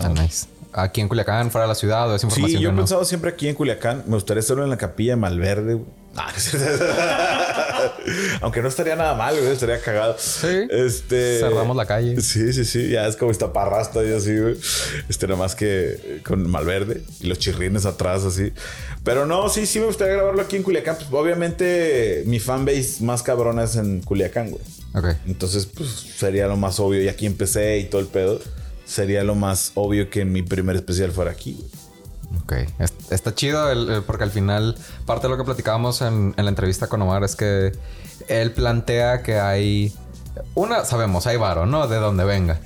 [0.01, 0.47] Ah, nice.
[0.73, 2.79] Aquí en Culiacán, fuera de la ciudad, o es Sí, información yo he no?
[2.79, 4.03] pensado siempre aquí en Culiacán.
[4.07, 5.79] Me gustaría hacerlo en la capilla de Malverde.
[6.15, 6.31] Ah.
[8.41, 9.51] Aunque no estaría nada mal, güey.
[9.51, 10.15] Estaría cagado.
[10.19, 10.67] Sí.
[10.69, 11.39] Este...
[11.39, 12.19] Cerramos la calle.
[12.21, 12.89] Sí, sí, sí.
[12.89, 14.55] Ya es como esta parrasta y así, güey.
[15.09, 18.53] Este, nada más que con Malverde y los chirrines atrás, así.
[19.03, 20.97] Pero no, sí, sí me gustaría grabarlo aquí en Culiacán.
[20.97, 24.63] Pues obviamente mi fanbase más cabrona es en Culiacán, güey.
[24.93, 25.17] Ok.
[25.25, 27.01] Entonces, pues sería lo más obvio.
[27.01, 28.39] Y aquí empecé y todo el pedo.
[28.85, 31.82] Sería lo más obvio que mi primer especial fuera aquí, güey.
[32.43, 32.53] Ok.
[32.79, 34.75] Es- Está chido el- porque al final,
[35.05, 37.71] parte de lo que platicábamos en, la entrevista con Omar es que
[38.27, 39.93] él plantea que hay.
[40.55, 41.87] Una, sabemos, hay varo, ¿no?
[41.87, 42.59] De donde venga.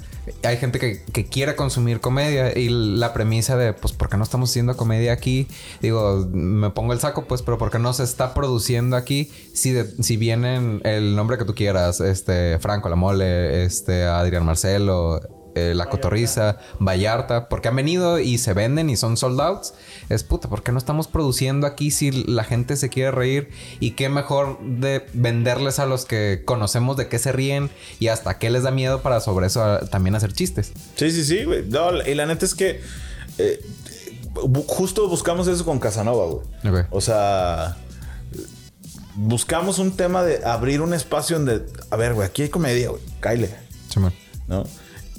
[0.44, 4.50] Hay gente que, quiere consumir comedia y la premisa de, pues, ¿por qué no estamos
[4.50, 5.48] haciendo comedia aquí?
[5.82, 9.32] Digo, me pongo el saco, pues, pero ¿por qué no se está produciendo aquí?
[9.54, 15.22] Si, si vienen el nombre que tú quieras, este, Franco, La Mole, este, Adrián Marcelo,
[15.58, 19.74] eh, La Cotorriza, Vallarta, porque han venido y se venden y son sold outs.
[20.10, 23.50] Es puta, ¿por qué no estamos produciendo aquí si la gente se quiere reír?
[23.80, 28.38] Y qué mejor de venderles a los que conocemos de qué se ríen y hasta
[28.38, 30.72] qué les da miedo para sobre eso ah, también hacer chistes.
[30.96, 31.66] Sí, sí, sí, güey.
[31.68, 32.82] No, y la neta es que
[33.38, 33.60] eh,
[34.68, 36.86] justo buscamos eso con Casanova, güey.
[36.92, 37.78] O sea,
[39.16, 43.02] buscamos un tema de abrir un espacio donde, a ver, güey, aquí hay comedia, güey,
[43.20, 43.54] cáile,
[43.90, 44.14] Simón.
[44.48, 44.64] ¿no?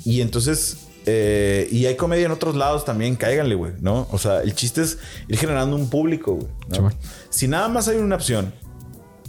[0.09, 4.09] Y entonces, eh, y hay comedia en otros lados también, cáiganle, güey, ¿no?
[4.11, 4.97] O sea, el chiste es
[5.29, 6.49] ir generando un público, güey.
[6.81, 6.91] ¿no?
[7.29, 8.55] Si nada más hay una opción,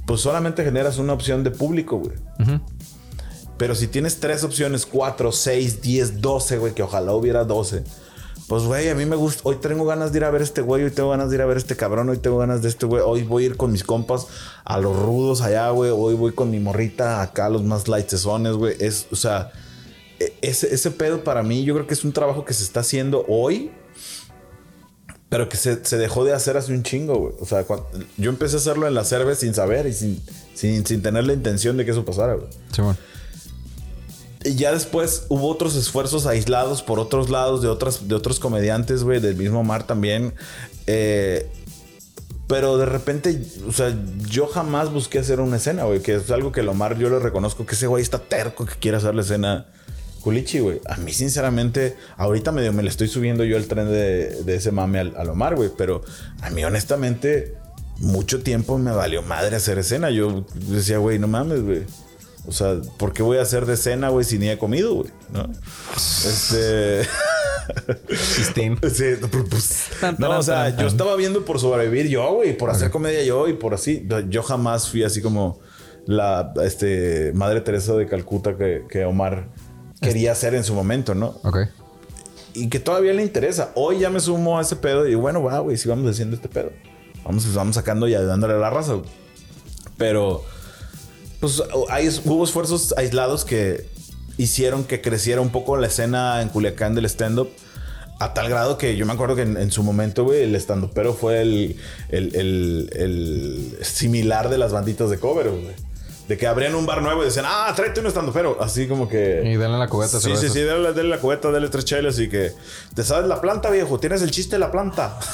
[0.05, 2.15] pues solamente generas una opción de público, güey.
[2.39, 2.61] Ujú.
[3.57, 7.83] Pero si tienes tres opciones, cuatro, seis, diez, doce, güey, que ojalá hubiera doce.
[8.47, 9.41] Pues, güey, a mí me gusta.
[9.43, 11.45] Hoy tengo ganas de ir a ver este güey, hoy tengo ganas de ir a
[11.45, 13.03] ver este cabrón, hoy tengo ganas de este güey.
[13.05, 14.27] Hoy voy a ir con mis compas
[14.63, 15.91] a los rudos allá, güey.
[15.93, 18.77] Hoy voy con mi morrita acá los más lightsesones, güey.
[18.79, 19.51] Es, o sea,
[20.41, 23.25] ese, ese pedo para mí, yo creo que es un trabajo que se está haciendo
[23.27, 23.71] hoy,
[25.29, 27.33] pero que se, se dejó de hacer hace un chingo, güey.
[27.39, 27.65] O sea,
[28.17, 30.21] yo empecé a hacerlo en la cerveza sin saber y sin,
[30.55, 32.47] sin, sin tener la intención de que eso pasara, güey.
[32.71, 32.97] Simón.
[34.43, 39.03] Y ya después hubo otros esfuerzos aislados por otros lados de, otras, de otros comediantes,
[39.03, 40.33] güey, del mismo Mar también.
[40.87, 41.47] Eh,
[42.47, 43.95] pero de repente, o sea,
[44.27, 47.19] yo jamás busqué hacer una escena, güey, que es algo que el Omar yo le
[47.19, 49.67] reconozco que ese güey está terco que quiere hacer la escena
[50.21, 50.81] culichi, güey.
[50.87, 54.71] A mí, sinceramente, ahorita medio me le estoy subiendo yo el tren de, de ese
[54.71, 56.01] mame al, al Omar, güey, pero
[56.41, 57.55] a mí, honestamente,
[57.99, 60.09] mucho tiempo me valió madre hacer escena.
[60.09, 61.83] Yo decía, güey, no mames, güey.
[62.47, 65.09] O sea, ¿por qué voy a hacer de cena, güey, si ni he comido, güey?
[65.31, 65.49] ¿No?
[65.95, 67.01] Este.
[68.35, 68.79] Chistín.
[68.91, 69.03] Sí,
[69.49, 73.23] pues, Tan, no, o sea, yo estaba viendo por sobrevivir yo, güey, por hacer comedia
[73.23, 74.07] yo y por así.
[74.29, 75.59] Yo jamás fui así como
[76.05, 79.49] la este, Madre Teresa de Calcuta que, que Omar
[80.01, 81.39] quería hacer en su momento, ¿no?
[81.43, 81.59] Ok.
[82.53, 83.71] Y que todavía le interesa.
[83.75, 86.71] Hoy ya me sumo a ese pedo y bueno, va, güey, sigamos haciendo este pedo.
[87.23, 89.05] Vamos, vamos sacando y ayudándole a la raza, güey.
[89.97, 90.43] Pero,
[91.39, 93.87] pues, hay, hubo esfuerzos aislados que
[94.37, 97.49] hicieron que creciera un poco la escena en Culiacán del stand-up.
[98.21, 100.89] A tal grado que yo me acuerdo que en, en su momento, güey, el stand
[100.93, 101.77] pero fue el,
[102.09, 105.67] el, el- el similar de las banditas de cover, güey.
[106.29, 109.41] De que abrían un bar nuevo y decían, ah, tráete un pero Así como que.
[109.43, 110.19] Y denle la cubeta.
[110.19, 112.51] Sí, sí, sí, dale, dale la cubeta, dale tres chelas y que
[112.93, 113.99] te sabes la planta, viejo.
[113.99, 115.19] Tienes el chiste de la planta.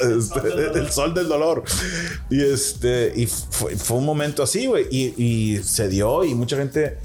[0.00, 1.62] Este, el sol del dolor.
[2.30, 4.86] Y este, y fue, fue un momento así, güey.
[4.90, 6.96] Y, y se dio y mucha gente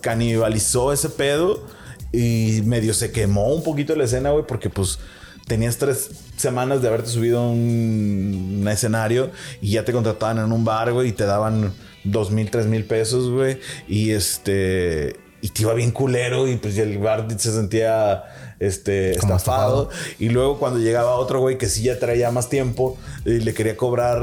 [0.00, 1.66] canibalizó ese pedo
[2.12, 5.00] y medio se quemó un poquito la escena, güey, porque pues
[5.48, 10.52] tenías tres semanas de haberte subido a un, un escenario y ya te contrataban en
[10.52, 11.72] un bar, güey, y te daban
[12.04, 13.58] dos mil, tres mil pesos, güey.
[13.88, 15.16] Y este.
[15.42, 18.24] Y te iba bien culero y pues el bar se sentía
[18.58, 19.90] este, Como estafado.
[19.90, 20.14] estafado.
[20.18, 23.74] Y luego cuando llegaba otro güey que sí ya traía más tiempo y le quería
[23.74, 24.22] cobrar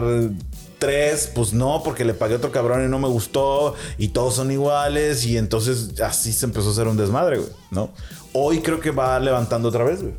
[0.77, 4.35] tres, pues no, porque le pagué a otro cabrón y no me gustó y todos
[4.35, 7.89] son iguales y entonces así se empezó a hacer un desmadre, güey, ¿no?
[8.33, 10.13] Hoy creo que va levantando otra vez, güey.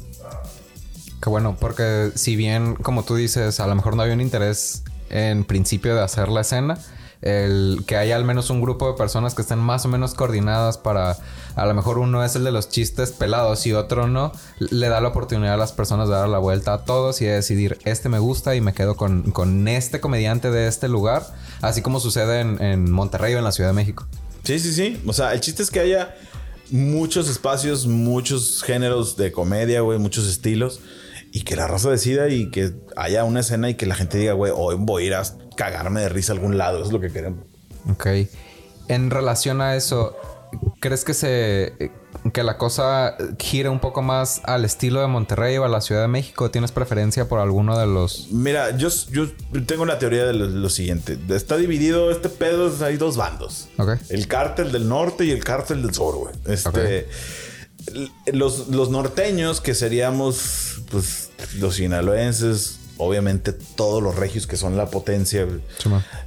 [1.23, 4.83] Qué bueno, porque si bien, como tú dices, a lo mejor no había un interés
[5.11, 6.79] en principio de hacer la escena,
[7.23, 10.79] el que haya al menos un grupo de personas que estén más o menos coordinadas
[10.79, 11.17] para
[11.57, 15.01] a lo mejor uno es el de los chistes pelados y otro no, le da
[15.01, 18.09] la oportunidad a las personas de dar la vuelta a todos y de decidir este
[18.09, 21.27] me gusta y me quedo con, con este comediante de este lugar,
[21.61, 24.07] así como sucede en, en Monterrey o en la Ciudad de México.
[24.45, 25.03] Sí, sí, sí.
[25.07, 26.15] O sea, el chiste es que haya
[26.71, 30.81] muchos espacios, muchos géneros de comedia, güey, muchos estilos.
[31.33, 34.33] Y que la raza decida y que haya una escena y que la gente diga,
[34.33, 35.23] güey, hoy voy a ir a
[35.57, 36.83] cagarme de risa a algún lado.
[36.83, 37.45] Es lo que queremos.
[37.91, 38.07] Ok.
[38.89, 40.17] En relación a eso,
[40.81, 41.93] ¿crees que se
[42.33, 46.03] que la cosa gire un poco más al estilo de Monterrey o a la Ciudad
[46.03, 46.51] de México?
[46.51, 48.29] ¿Tienes preferencia por alguno de los?
[48.31, 49.29] Mira, yo, yo
[49.67, 51.19] tengo una teoría de lo, lo siguiente.
[51.29, 53.69] Está dividido este pedo, hay dos bandos.
[54.09, 56.35] El cártel del norte y el cártel del sur, güey.
[56.47, 57.09] Este,
[58.33, 64.91] los, los norteños, que seríamos, pues, los sinaloenses, obviamente todos los regios que son la
[64.91, 65.47] potencia.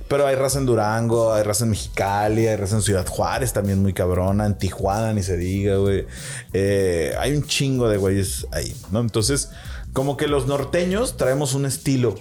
[0.08, 3.82] Pero hay raza en Durango, hay raza en Mexicali, hay raza en Ciudad Juárez también
[3.82, 6.08] muy cabrona, en Tijuana ni se diga, güey.
[6.54, 9.02] Eh, hay un chingo de güeyes ahí, ¿no?
[9.02, 9.50] Entonces,
[9.94, 12.16] como que los norteños traemos un estilo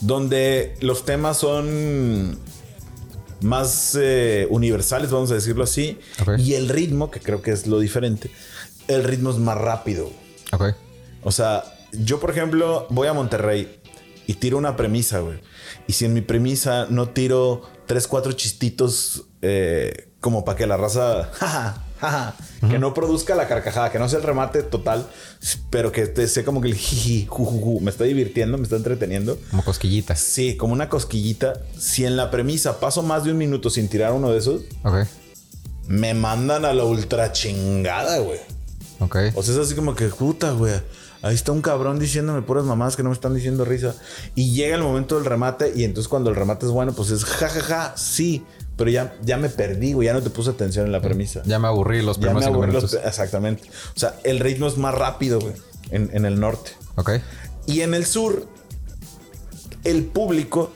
[0.00, 2.38] donde los temas son
[3.40, 5.98] más eh, universales, vamos a decirlo así,
[6.38, 8.30] y el ritmo, que creo que es lo diferente,
[8.88, 10.10] el ritmo es más rápido.
[10.52, 10.74] Ok.
[11.22, 13.80] O sea, yo, por ejemplo, voy a Monterrey
[14.26, 15.40] y tiro una premisa, güey.
[15.86, 20.76] Y si en mi premisa no tiro tres, cuatro chistitos eh, como para que la
[20.76, 21.30] raza,
[22.68, 25.06] que no produzca la carcajada, que no sea el remate total,
[25.70, 29.38] pero que sea como que el jiji, jujuju, me está divirtiendo, me está entreteniendo.
[29.50, 30.18] Como cosquillitas.
[30.20, 31.54] Sí, como una cosquillita.
[31.78, 35.06] Si en la premisa paso más de un minuto sin tirar uno de esos, Ok.
[35.88, 38.38] me mandan a la ultra chingada, güey.
[39.00, 39.16] Ok.
[39.34, 40.74] O sea, es así como que, puta, güey.
[41.22, 43.94] Ahí está un cabrón diciéndome puras mamás que no me están diciendo risa.
[44.34, 47.24] Y llega el momento del remate y entonces cuando el remate es bueno, pues es
[47.24, 48.42] jajaja, ja, ja, sí.
[48.80, 50.06] Pero ya, ya me perdí, güey.
[50.06, 51.42] Ya no te puse atención en la premisa.
[51.44, 52.94] Ya me aburrí los Ya primeros me cinco aburrí los-.
[52.94, 53.62] Exactamente.
[53.94, 55.52] O sea, el ritmo es más rápido, güey.
[55.90, 56.70] En, en el norte.
[56.96, 57.10] Ok.
[57.66, 58.46] Y en el sur,
[59.84, 60.72] el público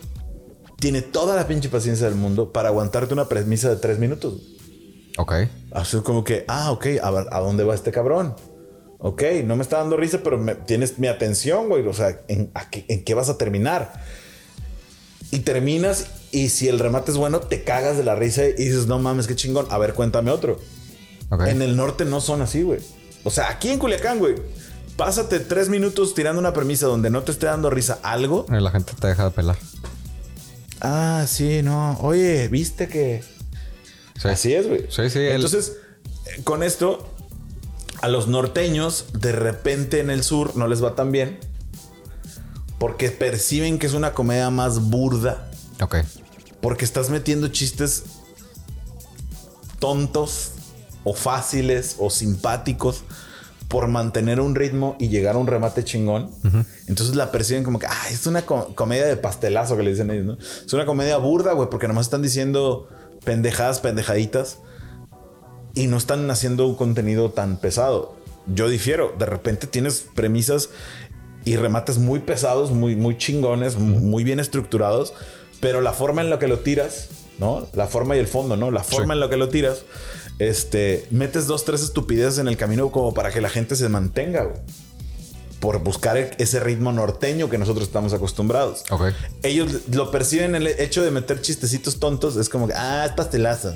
[0.79, 4.35] tiene toda la pinche paciencia del mundo para aguantarte una premisa de tres minutos.
[5.17, 5.33] Ok.
[5.73, 8.35] Así como que, ah, ok, a, ver, ¿a dónde va este cabrón?
[8.99, 11.87] Ok, no me está dando risa, pero me- tienes mi atención, güey.
[11.87, 13.93] O sea, ¿en, a qué, en qué vas a terminar?
[15.31, 18.89] Y terminas y si el remate es bueno, te cagas de la risa y dices,
[18.89, 19.69] no mames, qué chingón.
[19.71, 20.61] A ver, cuéntame otro.
[21.47, 22.81] En el norte no son así, güey.
[23.23, 24.35] O sea, aquí en Culiacán, güey,
[24.97, 28.47] pásate tres minutos tirando una premisa donde no te esté dando risa algo.
[28.49, 29.57] La gente te deja de pelar.
[30.81, 31.97] Ah, sí, no.
[32.01, 33.23] Oye, viste que...
[34.21, 34.29] Sí.
[34.29, 34.87] Así es, güey.
[34.91, 35.77] Sí, sí, Entonces,
[36.43, 37.09] con esto,
[38.01, 41.39] a los norteños, de repente en el sur no les va tan bien.
[42.81, 45.49] Porque perciben que es una comedia más burda.
[45.81, 45.99] Ok.
[46.65, 48.05] Porque estás metiendo chistes
[49.79, 50.53] tontos
[51.05, 53.03] o fáciles o simpáticos
[53.69, 56.31] por mantener un ritmo y llegar a un remate chingón.
[56.87, 60.11] Entonces la perciben como que, ah, es una co- comedia de pastelazo que le dicen
[60.11, 60.33] ellos, ¿no?
[60.65, 62.89] Es una comedia burda, güey, porque nomás están diciendo
[63.25, 64.59] pendejadas, pendejaditas
[65.75, 68.17] y no están haciendo un contenido tan pesado.
[68.47, 70.71] Yo difiero, de repente tienes premisas
[71.45, 75.13] y remates muy pesados, muy, muy chingones, mu- muy bien estructurados,
[75.65, 77.09] pero la forma en la que lo tiras,
[77.39, 77.67] ¿no?
[77.73, 78.71] La forma y el fondo, ¿no?
[78.71, 79.17] La forma Sí.
[79.17, 79.83] en la que lo tiras,
[80.39, 84.45] este, metes dos, tres estupideces en el camino como para que la gente se mantenga,
[84.45, 84.57] güey.
[85.61, 88.85] Por buscar e- ese ritmo norteño que nosotros estamos acostumbrados.
[88.91, 89.05] Ok.
[89.43, 93.75] Ellos lo perciben el hecho de meter chistecitos tontos, es como que, ah, es pastelazo.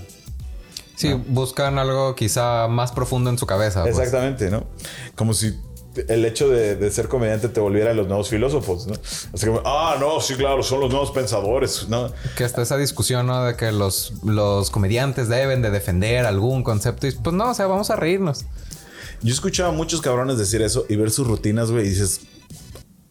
[0.96, 3.82] Sí, buscan algo quizá más profundo en su cabeza.
[3.84, 3.96] pues.
[3.96, 4.64] Exactamente, ¿no?
[5.14, 5.54] Como si
[6.08, 8.94] el hecho de, de ser comediante te volviera a los nuevos filósofos, ¿no?
[9.34, 12.12] Así como, ah, no, sí, claro, son los nuevos pensadores, ¿no?
[12.36, 13.44] Que está esa discusión, ¿no?
[13.44, 17.06] De que los, los comediantes deben de defender algún concepto.
[17.06, 18.44] Y pues no, o sea, vamos a reírnos.
[19.22, 22.20] Yo he escuchado a muchos cabrones decir eso y ver sus rutinas, güey, y dices,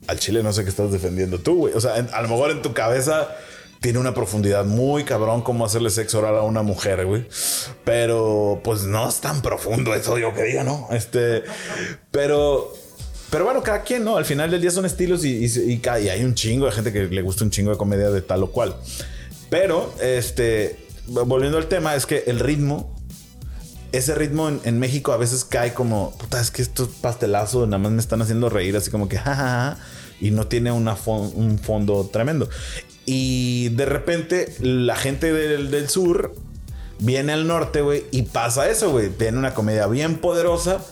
[0.08, 1.74] al chile no sé qué estás defendiendo tú, güey.
[1.74, 3.28] O sea, en- a lo mejor en tu cabeza
[3.88, 7.26] tiene una profundidad muy cabrón como hacerle sexo oral a una mujer, güey.
[7.86, 10.90] Pero pues no es tan profundo eso, yo que diga, ¿no?
[10.92, 11.44] Este,
[12.12, 12.74] pero...
[13.30, 14.18] Pero bueno, cada quien, ¿no?
[14.18, 17.22] Al final del día son estilos y, y- hay un chingo de gente que le
[17.22, 18.76] gusta un chingo de comedia de tal o cual.
[19.50, 20.78] Pero, este,
[21.08, 22.94] volviendo al tema, es que el ritmo
[23.94, 27.94] ese ritmo en, México a veces cae como, puta, es que estos pastelazos nada más
[27.94, 29.78] me están haciendo reír, así como que, jajaja,
[30.20, 32.50] y no tiene una un fondo tremendo.
[33.10, 36.36] Y de repente la gente del, del sur
[37.00, 39.10] viene al norte, güey, y pasa eso, güey.
[39.18, 40.84] Viene una comedia bien poderosa,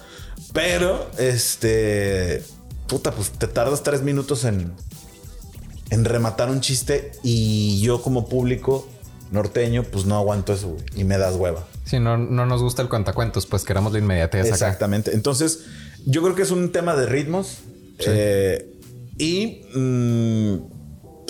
[0.54, 2.42] pero, este,
[2.88, 4.72] puta, pues te tardas tres minutos en,
[5.90, 8.88] en rematar un chiste y yo como público
[9.32, 10.84] norteño, pues no aguanto eso, güey.
[10.96, 11.68] Y me das hueva.
[11.84, 14.54] Si no, no nos gusta el cuentacuentos, pues queramos la inmediatez acá.
[14.54, 15.14] Exactamente.
[15.14, 15.66] Entonces,
[16.06, 17.58] yo creo que es un tema de ritmos.
[18.00, 18.72] Eh,
[19.18, 20.75] y mm,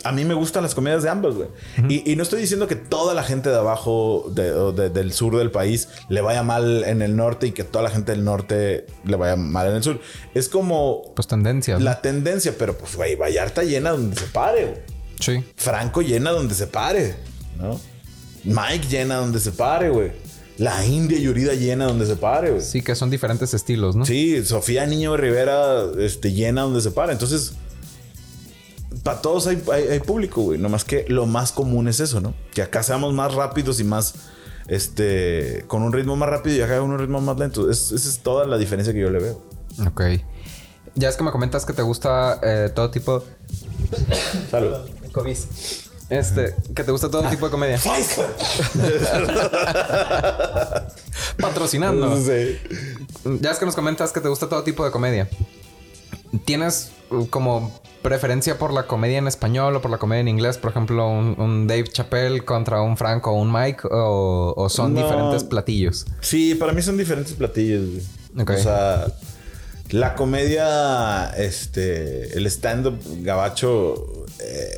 [0.06, 1.50] a mí me gustan las comedias de ambos, güey.
[1.90, 5.12] y, y no estoy diciendo que toda la gente de abajo, de- o de- del
[5.12, 8.24] sur del país, le vaya mal en el norte y que toda la gente del
[8.24, 10.00] norte le vaya mal en el sur.
[10.34, 11.80] Es como Pues tendencias.
[11.80, 11.86] ¿no?
[11.86, 14.78] la tendencia, pero pues, güey, Vallarta llena donde se pare, güey.
[15.20, 15.44] Sí.
[15.56, 17.16] Franco llena donde se pare,
[17.58, 17.80] ¿no?
[18.44, 20.12] Mike llena donde se pare, güey.
[20.58, 22.62] La India Yurida llena donde se pare, güey.
[22.62, 24.06] Sí, que son diferentes estilos, ¿no?
[24.06, 27.12] Sí, Sofía Niño Rivera este, llena donde se para.
[27.12, 27.54] Entonces,
[29.04, 30.60] para todos hay, hay- hay público, güey.
[30.60, 32.34] Nomás que lo más común es eso, ¿no?
[32.54, 34.14] Que acá seamos más rápidos y más,
[34.68, 37.70] este, con un ritmo más rápido y acá con un ritmo más lento.
[37.70, 39.42] Es- esa es toda la diferencia que yo le veo.
[39.88, 40.02] Ok.
[40.96, 43.24] Ya es que me comentas que te gusta eh, todo tipo.
[44.50, 44.74] Salud.
[45.12, 45.38] COVID.
[46.10, 47.80] Este, que te gusta todo tipo de comedia.
[51.40, 52.16] Patrocinando.
[52.18, 52.58] Sí.
[53.42, 55.28] Ya es que nos comentas que te gusta todo tipo de comedia.
[56.46, 57.72] ¿Tienes uh, como
[58.10, 60.58] preferencia por la comedia en español o por la comedia en inglés?
[60.58, 64.94] Por ejemplo, un, un Dave Chappelle contra un Franco o un Mike o, o son
[64.94, 65.02] No.
[65.04, 66.06] diferentes platillos.
[66.22, 68.44] Sí, para mí son diferentes platillos, güey.
[68.44, 68.50] Ok.
[68.52, 69.08] O sea,
[69.90, 74.78] la comedia, este, el stand-up gabacho eh,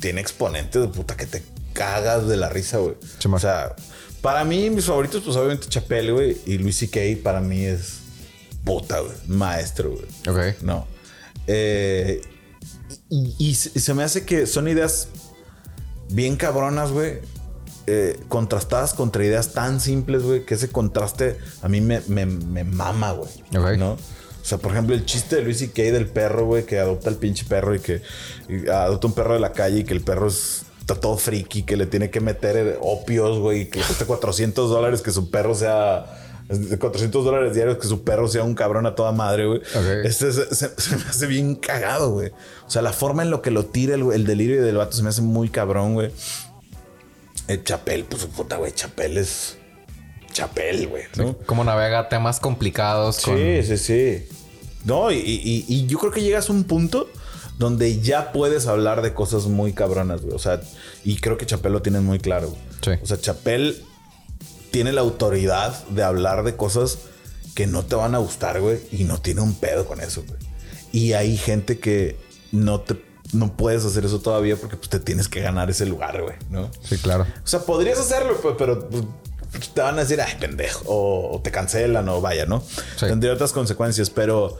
[0.00, 1.42] tiene exponentes de puta que te
[1.72, 2.94] cagas de la risa, güey.
[3.32, 3.74] O sea,
[4.22, 7.00] para mí, mis favoritos, pues obviamente Chapelle, güey, y Luis C.K.
[7.22, 7.98] para mí es
[8.64, 9.12] puta, güey.
[9.28, 10.04] Maestro, güey.
[10.52, 10.62] Ok.
[10.62, 10.86] No.
[11.46, 12.20] Eh,
[13.10, 15.08] y, y se me hace que son ideas
[16.10, 17.18] bien cabronas, güey.
[17.86, 22.62] eh, contrastadas contra ideas tan simples, güey, que ese contraste a mí me, me, me
[22.64, 23.30] mama, güey.
[23.76, 23.92] ¿No?
[23.92, 27.10] O sea, por ejemplo, el chiste de Luis y Kay del perro, güey, que adopta
[27.10, 28.00] el pinche perro y que
[28.48, 31.64] y adopta un perro de la calle y que el perro es, está todo friki,
[31.64, 35.30] que le tiene que meter eh, opios, güey, y que cuesta 400 dólares que su
[35.30, 36.29] perro sea.
[36.78, 39.62] 400 dólares diarios que su perro sea un cabrón a toda madre, güey.
[40.04, 42.30] Este se, se- se me hace bien cagado, güey.
[42.66, 45.02] O sea, la forma en lo que lo tira el, el delirio del vato se
[45.02, 46.10] me hace muy cabrón, güey.
[47.48, 48.72] El Chapel, pues puta, güey.
[48.72, 49.56] Chapel es.
[50.32, 51.04] Chapel, güey.
[51.16, 51.36] ¿no?
[51.38, 53.36] Como navega temas complicados con...
[53.36, 54.28] Sí, sí, sí.
[54.84, 57.08] No, y, y- y yo creo que llegas a un punto
[57.58, 60.34] donde ya puedes hablar de cosas muy cabronas, güey.
[60.34, 60.60] O sea,
[61.04, 62.48] y creo que Chapel lo tiene muy claro.
[62.48, 62.60] güey.
[62.82, 62.90] Sí.
[63.02, 63.84] O sea, Chapel
[64.70, 66.98] tiene la autoridad de hablar de cosas
[67.54, 68.80] que no te van a gustar, güey.
[68.92, 70.38] Y no tiene un pedo con eso, güey.
[70.92, 72.16] Y hay gente que
[72.52, 73.04] no te...
[73.32, 76.68] No puedes hacer eso todavía porque pues, te tienes que ganar ese lugar, güey, ¿no?
[76.82, 77.26] Sí, claro.
[77.44, 81.40] O sea, podrías hacerlo, pero, pero, pues, te van a decir, ay, pendejo, o, o
[81.40, 82.60] te cancelan, o vaya, ¿no?
[82.96, 83.06] Sí.
[83.06, 84.58] Tendría otras consecuencias, pero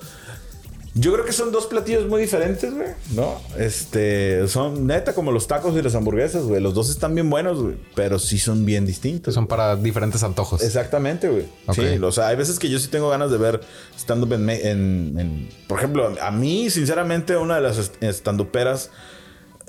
[0.95, 3.41] yo creo que son dos platillos muy diferentes, güey, ¿no?
[3.57, 6.61] Este, son neta como los tacos y las hamburguesas, güey.
[6.61, 9.35] Los dos están bien buenos, güey, pero sí son bien distintos.
[9.35, 10.63] Son para diferentes antojos.
[10.63, 11.47] Exactamente, güey.
[11.73, 13.61] Sí, o sea, hay veces que yo sí tengo ganas de ver
[13.97, 18.91] stand-up en, me- en- en- Por ejemplo, a mí, sinceramente, una de las stand-uperas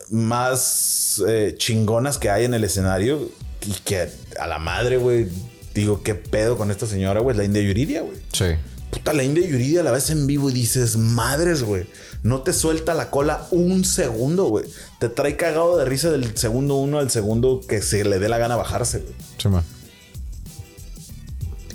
[0.10, 3.30] más eh, chingonas que hay en el escenario
[3.66, 4.10] y que
[4.40, 5.28] a la madre, güey,
[5.74, 7.36] digo, ¿qué pedo con esta señora, güey?
[7.38, 8.18] La India Yuridia, güey.
[8.34, 8.46] Sí.
[8.92, 11.86] Puta, la India Yuridia la ves en vivo y dices, madres, güey.
[12.24, 14.66] No te suelta la cola un segundo, güey.
[15.00, 18.38] Te trae cagado de risa del segundo uno al segundo que se le dé la
[18.38, 19.14] gana bajarse, güey.
[19.38, 19.64] Sí, man.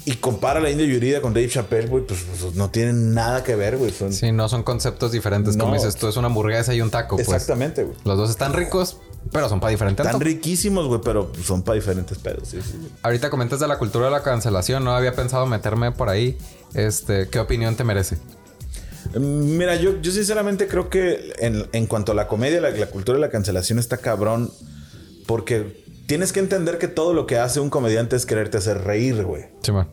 [0.04, 3.56] Y compara la India Yurida con Dave Chappelle, güey, pues, pues, no tienen nada que
[3.56, 3.90] ver, güey.
[3.90, 5.56] Son- Sí, no son conceptos diferentes.
[5.56, 5.74] Como No.
[5.76, 7.16] dices tú, es una hamburguesa y un taco.
[7.16, 7.26] Pues.
[7.26, 7.96] Exactamente, güey.
[8.04, 8.98] Los dos están ricos,
[9.32, 12.48] pero son para diferentes Están riquísimos, güey, pero son para diferentes pedos.
[12.48, 12.78] Sí, sí.
[13.02, 14.84] Ahorita comentas de la cultura de la cancelación.
[14.84, 16.38] No había pensado meterme por ahí.
[16.74, 18.16] Este, ¿qué opinión te merece?
[19.14, 22.86] Mm, Mira, yo, yo sinceramente creo que en, en cuanto a la comedia, la, la
[22.86, 24.50] cultura de la cancelación está cabrón.
[25.26, 29.24] Porque tienes que entender que todo lo que hace un comediante es quererte hacer reír,
[29.24, 29.46] güey.
[29.62, 29.88] Sí, man.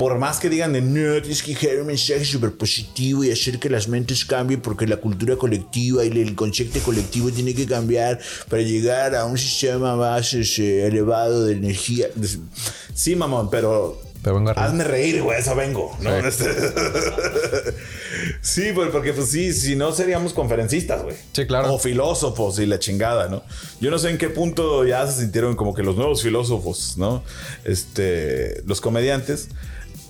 [0.00, 3.58] Por más que digan de no, tienes que generar un mensaje súper positivo y hacer
[3.58, 8.18] que las mentes cambien porque la cultura colectiva y el concepto colectivo tiene que cambiar
[8.48, 12.06] para llegar a un sistema más este, elevado de energía.
[12.94, 14.66] Sí, mamón, pero Pero vengo a reír.
[14.66, 15.94] hazme reír, güey, eso vengo.
[16.00, 16.10] ¿no?
[16.30, 16.44] Sí.
[18.40, 21.16] sí, pues, porque pues sí, si no seríamos conferencistas, güey.
[21.32, 21.74] Sí, claro.
[21.74, 23.42] O filósofos y la chingada, ¿no?
[23.82, 27.22] Yo no sé en qué punto ya se sintieron como que los nuevos filósofos, ¿no?
[27.64, 29.48] Este, los comediantes.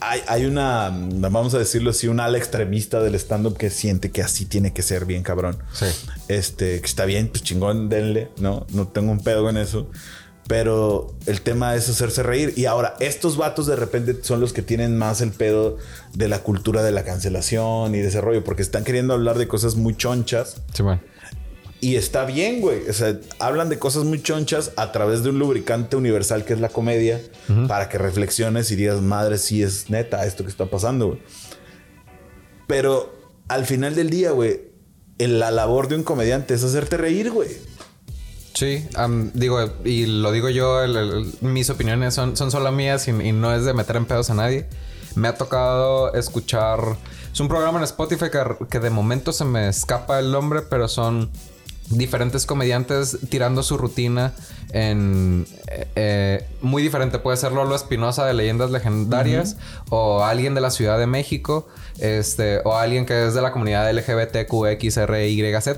[0.01, 4.23] Hay, hay una, vamos a decirlo así, un ala extremista del stand-up que siente que
[4.23, 5.59] así tiene que ser bien cabrón.
[5.73, 5.87] Sí.
[6.29, 8.67] Este, que está bien, pues chingón, denle, ¿no?
[8.71, 9.89] No tengo un pedo en eso.
[10.49, 12.55] Pero el tema es hacerse reír.
[12.57, 15.77] Y ahora, estos vatos de repente son los que tienen más el pedo
[16.13, 19.47] de la cultura de la cancelación y de ese rollo, porque están queriendo hablar de
[19.47, 21.01] cosas muy chonchas Sí, man.
[21.83, 22.89] Y está bien, güey.
[22.89, 26.61] O sea, hablan de cosas muy chonchas a través de un lubricante universal que es
[26.61, 27.21] la comedia
[27.69, 31.19] para que reflexiones y digas, madre, sí es neta esto que está pasando, güey.
[32.67, 33.15] Pero
[33.49, 34.61] al final del día, güey,
[35.19, 37.49] la labor de un comediante es hacerte reír, güey.
[38.55, 38.87] Sí,
[39.35, 43.33] digo, y lo digo yo, el- el- mis opiniones son, son solo mías y, y
[43.33, 44.67] no es de meter en pedos a nadie.
[45.15, 46.79] Me ha tocado escuchar.
[47.33, 50.89] Es un programa en Spotify que, que de momento se me escapa el nombre, pero
[50.89, 51.31] son
[51.91, 54.33] diferentes comediantes tirando su rutina
[54.73, 57.19] en eh, eh, muy diferente.
[57.19, 59.57] Puede ser Lolo Espinosa de Leyendas Legendarias
[59.91, 61.69] o alguien de la Ciudad de México,
[61.99, 65.69] este, o alguien que es de la comunidad LGBTQXRYZ,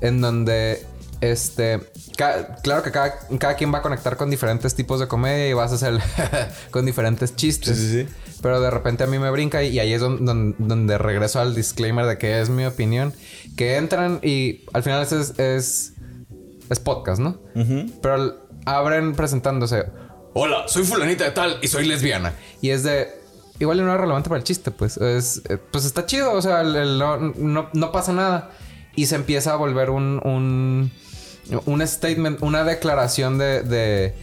[0.00, 0.86] en donde
[1.20, 1.80] este,
[2.18, 5.52] ca- claro que cada, cada quien va a conectar con diferentes tipos de comedia y
[5.54, 5.98] vas a hacer
[6.70, 7.78] con diferentes chistes.
[7.78, 8.14] Sí, sí, sí.
[8.42, 11.40] Pero de repente a mí me brinca y, y ahí es don- don- donde, regreso
[11.40, 13.14] al disclaimer de que es mi opinión.
[13.56, 15.92] Que entran y al final es, es,
[16.80, 17.38] podcast, ¿no?
[18.02, 19.86] Pero abren presentándose.
[20.34, 22.34] Hola, soy fulanita de tal y soy lesbiana.
[22.60, 23.08] Y es de...
[23.60, 24.96] Igual no es relevante para el chiste, pues.
[24.98, 28.50] Es, eh, pues está chido, o sea, el- el- no, no, no pasa nada.
[28.94, 30.20] Y se empieza a volver un...
[30.24, 30.92] un
[31.66, 34.14] un statement, una declaración de, de,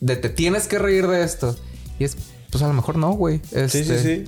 [0.00, 1.56] de te tienes que reír de esto.
[1.98, 2.16] Y es,
[2.50, 3.38] pues a lo mejor no, güey.
[3.38, 4.24] Sí, sí, Este, sí.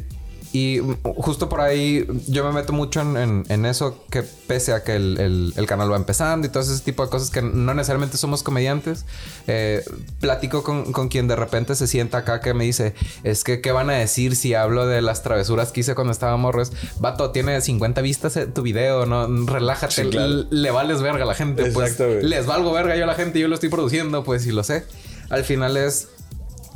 [0.52, 4.82] Y justo por ahí yo me meto mucho en, en- en eso que pese a
[4.84, 7.74] que el, el- el canal va empezando y todo ese tipo de cosas que no
[7.74, 9.04] necesariamente somos comediantes,
[9.48, 9.84] eh,
[10.20, 13.72] platico con, con quien de repente se sienta acá que me dice, es que ¿qué
[13.72, 16.72] van a decir si hablo de las travesuras que hice cuando estaba morros?
[17.00, 20.26] Vato, tiene 50 vistas eh, tu video, no, relájate, Sí, claro.
[20.26, 23.38] l- le vales verga a la gente, pues les valgo verga yo a la gente,
[23.40, 24.84] yo lo estoy produciendo, pues y lo sé.
[25.28, 26.08] Al final es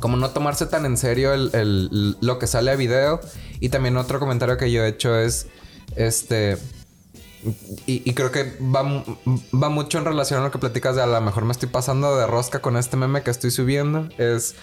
[0.01, 3.21] como no tomarse tan en serio el, el- lo que sale a video.
[3.61, 5.47] Y también otro comentario que yo he hecho es,
[5.95, 6.57] este,
[7.87, 11.19] y, creo que va, va mucho en relación a lo que platicas de a lo
[11.21, 14.09] mejor me estoy pasando de rosca con este meme que estoy subiendo.
[14.19, 14.55] Es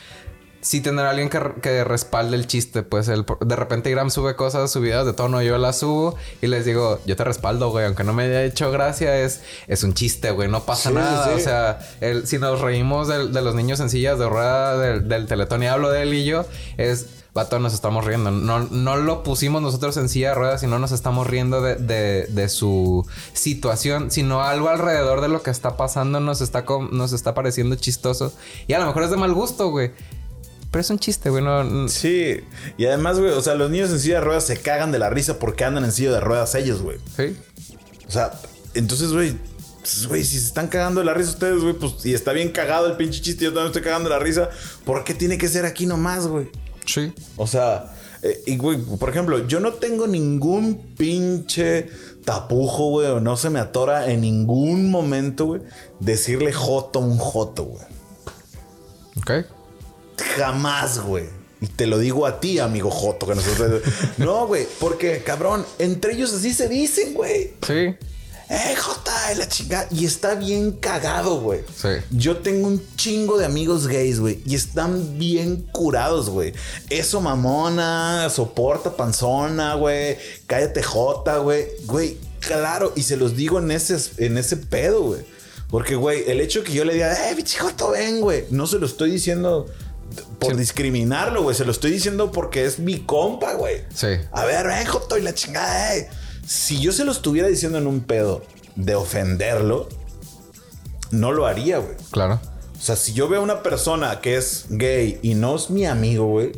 [0.69, 2.83] sí tener a alguien que, que respalde el chiste.
[2.83, 6.67] Pues el, de repente Iram sube cosas, subidas de tono, yo las subo y les
[6.67, 10.31] digo, yo te respaldo, güey, aunque no me haya hecho gracia, es, es un chiste,
[10.31, 11.25] güey, no pasa Sí, nada.
[11.27, 11.31] sí.
[11.35, 15.27] O sea, el- si nos reímos de, los niños en sillas de rueda del, del
[15.27, 16.45] teletón y hablo de él y yo,
[16.77, 17.07] es...
[17.35, 18.33] Vato, nos estamos riendo.
[18.33, 22.27] No, no lo pusimos nosotros en silla de ruedas, sino nos estamos riendo de, de-
[22.27, 27.35] de su situación, sino algo alrededor de lo que está pasando nos está, nos está
[27.35, 28.33] pareciendo chistoso.
[28.67, 29.93] Y a lo mejor es de mal gusto, güey.
[30.71, 31.43] Pero es un chiste, güey.
[31.43, 32.41] No, Sí.
[32.77, 35.09] Y además, güey, o sea, los niños en silla de ruedas se cagan de la
[35.11, 36.99] risa porque andan en silla de ruedas ellos, güey.
[37.17, 37.37] sí.
[38.07, 38.33] O sea,
[38.75, 39.37] entonces, güey,
[39.81, 42.51] pues, güey, si se están cagando de la risa ustedes, güey, pues y está bien
[42.51, 44.51] cagado el pinche chiste, yo también estoy cagando de la risa,
[44.85, 46.51] ¿por qué tiene que ser aquí nomás, güey?
[46.87, 47.13] Sí.
[47.37, 51.89] O sea, eh, y güey, por ejemplo, yo no tengo ningún pinche
[52.25, 55.63] tapujo, güey, o no se me atora en ningún momento, güey,
[56.01, 57.85] decirle joto a un joto, güey.
[59.19, 59.47] Ok.
[60.37, 61.25] Jamás, güey.
[61.61, 63.83] Y te lo digo a ti, amigo Joto, que nosotros.
[64.19, 67.53] no, güey, porque, cabrón, entre ellos así se dicen, güey.
[67.67, 67.95] Sí.
[68.51, 69.35] ¡Eh, Jota!
[69.37, 69.87] La chingada.
[69.91, 71.61] Y está bien cagado, güey.
[71.77, 71.89] Sí.
[72.11, 74.41] Yo tengo un chingo de amigos gays, güey.
[74.47, 76.55] Y están bien curados, güey.
[76.89, 80.17] Eso mamona, soporta panzona, güey.
[80.47, 81.67] Cállate Jota, güey.
[81.85, 82.93] Güey, claro.
[82.97, 85.21] Y se los digo en ese, en ese pedo, güey.
[85.69, 88.47] Porque, güey, el hecho que yo le diga, eh, bicho Joto, ven, güey.
[88.49, 89.67] No se lo estoy diciendo
[90.39, 90.59] por Sí.
[90.59, 91.57] discriminarlo, güey.
[91.57, 93.83] Se lo estoy diciendo porque es mi compa, güey.
[93.95, 94.09] Sí.
[94.33, 96.09] A ver, ven, Joto, y la chingada, eh.
[96.47, 98.43] Si yo se lo estuviera diciendo en un pedo
[98.77, 99.89] de ofenderlo,
[101.11, 101.97] no lo haría, güey.
[102.11, 102.41] Claro.
[102.79, 105.85] O sea, si yo veo a una persona que es gay y no es mi
[105.87, 106.53] amigo, güey,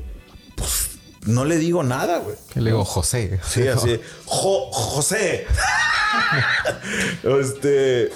[0.56, 0.90] pues
[1.26, 2.36] no le digo nada, güey.
[2.56, 3.40] Le digo José.
[3.48, 3.98] Sí, así.
[4.26, 5.46] Jo- José.
[7.40, 8.10] este.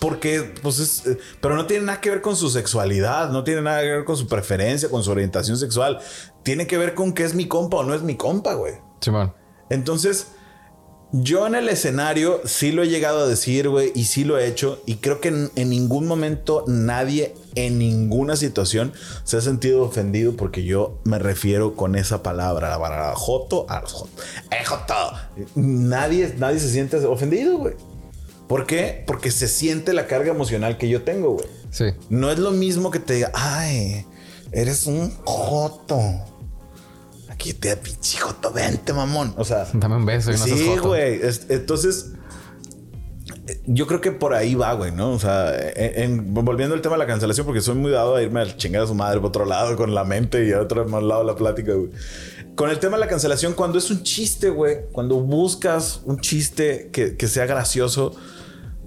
[0.00, 1.06] Porque, pues es.
[1.06, 4.04] eh, Pero no tiene nada que ver con su sexualidad, no tiene nada que ver
[4.04, 6.00] con su preferencia, con su orientación sexual.
[6.42, 8.74] Tiene que ver con que es mi compa o no es mi compa, güey.
[9.00, 9.34] Simón.
[9.68, 10.28] Entonces,
[11.12, 14.46] yo en el escenario sí lo he llegado a decir, güey, y sí lo he
[14.46, 14.80] hecho.
[14.86, 18.92] Y creo que en, en ningún momento nadie, en ninguna situación,
[19.24, 23.80] se ha sentido ofendido porque yo me refiero con esa palabra, la palabra joto a
[23.80, 24.04] los.
[24.50, 24.94] ¡Eh, joto!
[25.56, 27.74] Nadie, nadie se siente ofendido, güey.
[28.50, 29.04] ¿Por qué?
[29.06, 31.46] Porque se siente la carga emocional que yo tengo, güey.
[31.70, 31.84] Sí.
[32.08, 34.04] No es lo mismo que te diga, ay,
[34.50, 36.00] eres un joto.
[37.28, 39.34] Aquí te pinche joto, vente, mamón.
[39.38, 41.20] O sea, Dame un beso y no sí, güey.
[41.22, 42.10] Es- Entonces,
[43.46, 45.12] eh, yo creo que por ahí va, güey, ¿no?
[45.12, 48.22] O sea, en, en- volviendo al tema de la cancelación, porque soy muy dado a
[48.22, 50.84] irme a chingar a su madre por otro lado con la mente y a otro
[51.00, 51.90] lado la plática, güey.
[52.56, 56.90] Con el tema de la cancelación, cuando es un chiste, güey, cuando buscas un chiste
[56.92, 58.12] que, que sea gracioso,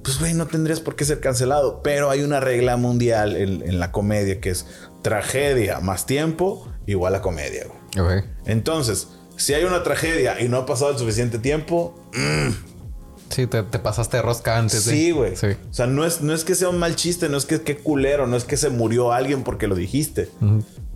[0.04, 1.82] pues güey, no tendrías por qué ser cancelado.
[1.84, 4.66] Pero hay una regla mundial en, en la comedia que es
[5.02, 7.80] tragedia más tiempo igual a comedia, güey.
[8.46, 11.96] Entonces, si hay una tragedia y no ha pasado el suficiente tiempo,
[13.30, 14.84] Sí, te, te pasaste de rosca antes.
[14.84, 15.36] sí, güey.
[15.36, 15.48] Sí.
[15.70, 17.78] O sea, no es, no es que sea un mal chiste, no es que qué
[17.78, 20.30] culero, no es que se murió alguien porque lo dijiste,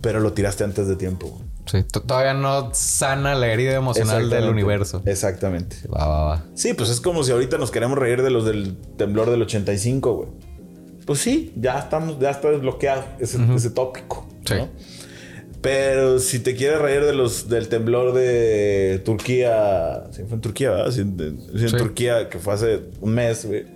[0.00, 1.40] pero lo tiraste antes de tiempo.
[1.66, 5.02] Sí, todavía no sana la herida emocional del universo.
[5.04, 5.76] Exactamente.
[5.88, 6.44] Va, va, va.
[6.54, 10.14] Sí, pues es como si ahorita nos queremos reír de los del temblor del 85,
[10.14, 10.28] güey.
[11.04, 14.26] Pues sí, ya estamos, ya está desbloqueado ese, ese tópico.
[14.46, 14.54] Sí.
[14.54, 14.68] ¿no?
[15.60, 20.70] Pero si te quieres reír de los del temblor de Turquía, sí fue en Turquía,
[20.70, 20.92] ¿verdad?
[20.92, 21.78] Sí, de- sí, en.
[21.78, 23.66] Turquía, que fue hace un mes, güey.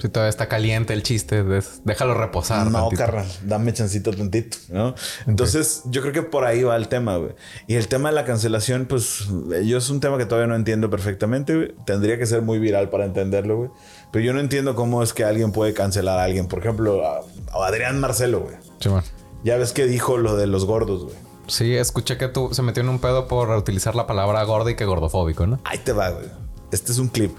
[0.00, 1.44] Sí, todavía está caliente el chiste.
[1.84, 2.66] déjalo reposar.
[2.68, 2.98] No, tantito.
[3.00, 4.96] carnal, dame chancito tantito, ¿no?
[5.28, 7.30] Entonces, yo creo que por ahí va el tema, güey.
[7.68, 9.26] Y el tema de la cancelación, pues,
[9.64, 11.74] yo es un tema que todavía no entiendo perfectamente, güey.
[11.86, 13.70] Tendría que ser muy viral para entenderlo, güey.
[14.10, 16.48] Pero yo no entiendo cómo es que alguien puede cancelar a alguien.
[16.48, 17.18] Por ejemplo, a,
[17.52, 18.56] a Adrián Marcelo, güey.
[18.80, 19.04] Sí, man.
[19.44, 21.16] Ya ves que dijo lo de los gordos, güey.
[21.48, 24.76] Sí, escuché que tú se metió en un pedo por utilizar la palabra gordo y
[24.76, 25.60] que gordofóbico, ¿no?
[25.64, 26.26] Ahí te va, güey.
[26.70, 27.36] Este es un clip.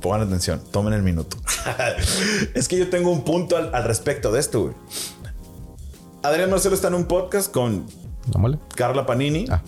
[0.00, 1.36] Pongan atención, tomen el minuto.
[2.54, 4.74] es que yo tengo un punto al, al respecto de esto, güey.
[6.22, 7.86] Adrián Marcelo está en un podcast con.
[8.74, 9.46] Carla Panini.
[9.50, 9.62] Ah.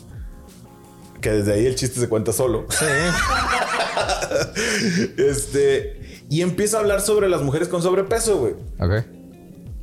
[1.20, 2.66] Que desde ahí el chiste se cuenta solo.
[5.16, 6.22] este.
[6.28, 8.54] Y empieza a hablar sobre las mujeres con sobrepeso, güey.
[8.78, 9.17] Ok.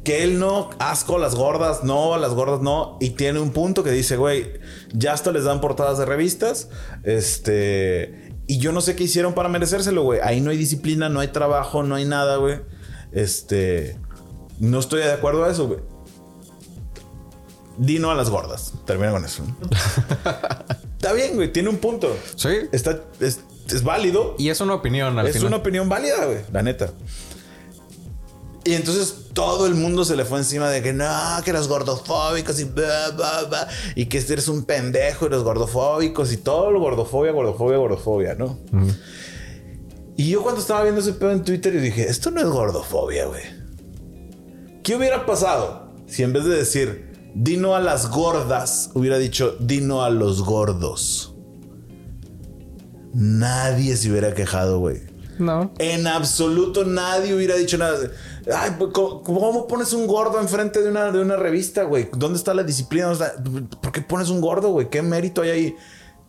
[0.05, 2.97] Que él no, asco, las gordas, no, las gordas no.
[3.01, 4.53] Y tiene un punto que dice, güey,
[4.93, 6.69] ya hasta les dan portadas de revistas.
[7.03, 8.33] Este.
[8.47, 10.19] Y yo no sé qué hicieron para merecérselo, güey.
[10.23, 12.61] Ahí no hay disciplina, no hay trabajo, no hay nada, güey.
[13.11, 13.97] Este.
[14.59, 15.79] No estoy de acuerdo a eso, güey.
[17.77, 18.73] Dino a las gordas.
[18.85, 19.43] Termina con eso.
[20.95, 21.51] Está bien, güey.
[21.51, 22.15] Tiene un punto.
[22.35, 22.49] Sí.
[22.71, 24.35] Está, es, es válido.
[24.37, 25.47] Y es una opinión al Es final.
[25.47, 26.37] una opinión válida, güey.
[26.53, 26.91] La neta.
[28.65, 31.05] Y entonces todo el mundo se le fue encima de que no,
[31.45, 36.33] que los gordofóbicos y bla, bla, bla, y que eres un pendejo y los gordofóbicos
[36.33, 38.57] y todo lo gordofobia, gordofobia, gordofobia, ¿no?
[40.17, 43.27] Y yo cuando estaba viendo ese pedo en Twitter yo dije, esto no es gordofobia,
[43.27, 43.43] güey.
[44.81, 50.03] ¿Qué hubiera pasado si en vez de decir dino a las gordas hubiera dicho dino
[50.03, 51.35] a los gordos?
[53.13, 55.01] Nadie se hubiera quejado, güey.
[55.39, 55.71] No.
[55.79, 57.97] En absoluto nadie hubiera dicho nada.
[58.53, 62.09] Ay, pues, ¿cómo, cómo pones un gordo enfrente de una, de una revista, güey?
[62.15, 63.07] ¿Dónde está la disciplina?
[63.07, 64.89] ¿Dónde está- ¿Por qué pones un gordo, güey?
[64.89, 65.75] ¿Qué mérito hay ahí?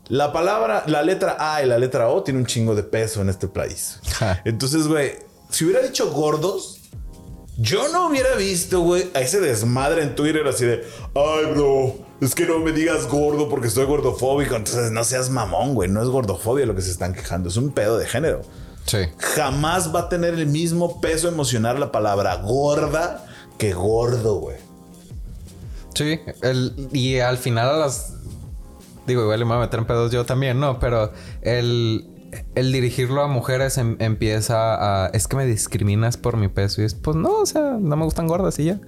[0.09, 3.29] La palabra, la letra A y la letra O tiene un chingo de peso en
[3.29, 3.99] este país.
[4.19, 4.41] Ja.
[4.45, 5.13] Entonces, güey,
[5.51, 6.81] si hubiera dicho gordos,
[7.59, 10.85] yo no hubiera visto, güey, a ese desmadre en Twitter así de,
[11.15, 14.55] ay, bro, es que no me digas gordo porque estoy gordofóbico.
[14.57, 17.71] Entonces, no seas mamón, güey, no es gordofobia lo que se están quejando, es un
[17.73, 18.43] pedo de género
[18.87, 18.99] Sí.
[19.19, 23.25] jamás va a tener el mismo peso emocional la palabra gorda
[23.59, 24.57] que gordo, güey.
[25.95, 26.21] Sí.
[26.43, 28.15] El, y al final a las...
[29.07, 30.79] Digo, igual me voy a meter en pedos yo también, ¿no?
[30.79, 31.13] Pero
[31.43, 32.11] el...
[32.55, 35.07] El dirigirlo a mujeres em- empieza a...
[35.09, 36.83] Es que me discriminas por mi peso.
[36.83, 38.81] Y es, pues no, o sea, no me gustan gordas y ya.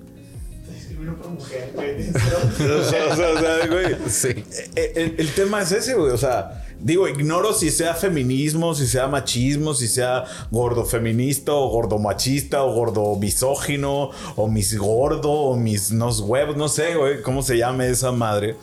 [1.08, 2.08] Mujer, güey.
[2.10, 3.96] O sea, o sea, o sea, güey.
[4.08, 4.44] Sí.
[4.74, 6.12] El, el tema es ese, güey.
[6.12, 11.68] O sea, digo, ignoro si sea feminismo, si sea machismo, si sea gordo feminista o
[11.68, 17.22] gordo machista o gordo misógino o mis gordo o mis nos huevos, no sé, güey,
[17.22, 18.56] cómo se llame esa madre.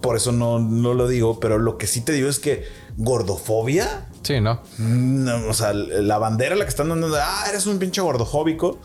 [0.00, 2.64] Por eso no, no lo digo, pero lo que sí te digo es que
[2.96, 4.62] gordofobia Sí, ¿no?
[4.78, 8.78] No, o sea, la bandera la que están dando de, ah, eres un pinche gordofóbico.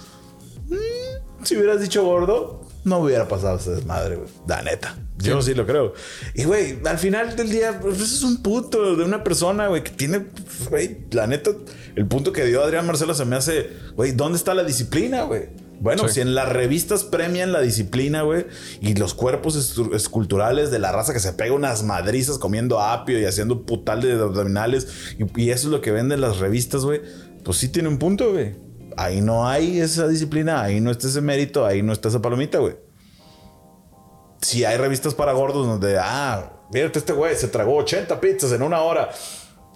[0.67, 4.29] Mm, si hubieras dicho gordo, no hubiera pasado ese desmadre, güey.
[4.47, 4.97] La neta.
[5.17, 5.53] Yo sí.
[5.53, 5.93] lo creo.
[6.33, 9.91] Y, güey, al final del día, pues es un punto de una persona, güey, que
[9.91, 10.25] tiene,
[10.69, 11.51] güey, la neta,
[11.95, 15.49] el punto que dio Adrián Marcelo se me hace, güey, ¿dónde está la disciplina, güey?
[15.79, 16.15] Bueno, Sí.
[16.15, 18.47] si en las revistas premian la disciplina, güey,
[18.81, 19.55] y los cuerpos
[19.93, 24.13] esculturales de la raza que se pega unas madrizas comiendo apio y haciendo putal de
[24.13, 24.87] abdominales,
[25.19, 27.01] y, y eso es lo que venden las revistas, güey,
[27.43, 28.55] pues sí tiene un punto, güey.
[28.97, 32.57] Ahí no hay esa disciplina, ahí no está ese mérito, ahí no está esa palomita,
[32.57, 32.75] güey.
[34.41, 38.63] Si hay revistas para gordos donde, ah, mírate este güey, se tragó 80 pizzas en
[38.63, 39.09] una hora.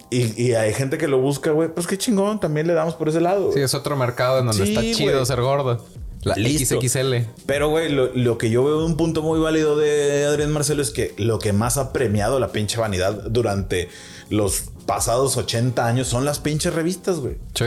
[0.10, 3.10] Y, y hay gente que lo busca, güey, pues qué chingón, también le damos por
[3.10, 3.52] ese lado.
[3.54, 5.86] Sí, es otro mercado en donde Sí, está chido ser gordo.
[6.24, 6.80] La Listo.
[6.80, 7.16] XXL.
[7.46, 10.82] Pero, güey, lo, lo que yo veo de un punto muy válido de Adrián Marcelo
[10.82, 13.90] es que lo que más ha premiado la pinche vanidad durante
[14.30, 17.38] los pasados 80 años son las pinches revistas, güey.
[17.56, 17.66] Sí.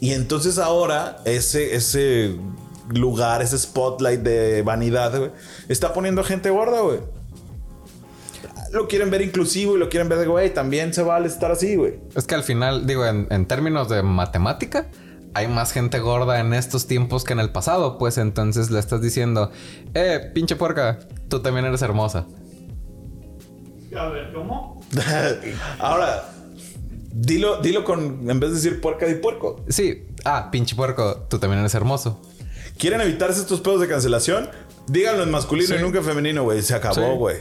[0.00, 2.36] Y entonces ahora ese, ese
[2.88, 5.30] lugar, ese spotlight de vanidad, güey,
[5.68, 7.00] está poniendo a gente gorda, güey.
[8.72, 11.76] Lo quieren ver inclusivo y lo quieren ver de, güey, también se vale estar así,
[11.76, 12.00] güey.
[12.14, 14.88] Es que al final, digo, en, en términos de matemática,
[15.34, 19.00] hay más gente gorda en estos tiempos que en el pasado, pues entonces le estás
[19.00, 19.50] diciendo,
[19.94, 22.26] eh, pinche puerca, tú también eres hermosa.
[23.96, 24.80] A ver, ¿cómo?
[25.78, 26.28] Ahora,
[27.12, 29.64] dilo, dilo con, en vez de decir puerca, di puerco.
[29.68, 32.20] Sí, ah, pinche puerco, tú también eres hermoso.
[32.78, 34.48] ¿Quieren evitarse estos pedos de cancelación?
[34.86, 35.74] Díganlo en masculino Sí.
[35.78, 36.62] y nunca en femenino, güey.
[36.62, 37.36] Se acabó, güey.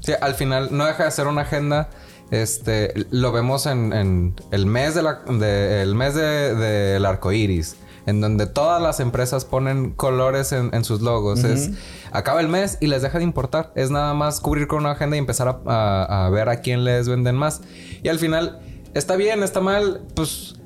[0.00, 1.88] Sí, al final no deja de ser una agenda.
[2.30, 7.76] Este, lo vemos en, en el mes de la, de- mes de- del arco iris,
[8.06, 11.44] en donde todas las empresas ponen colores en, en sus logos.
[11.44, 11.70] Es
[12.10, 13.72] acaba el mes y les deja de importar.
[13.74, 16.84] Es nada más cubrir con una agenda y empezar a, a- a ver a quién
[16.84, 17.60] les venden más.
[18.02, 18.60] Y al final,
[18.94, 20.56] está bien, está mal, pues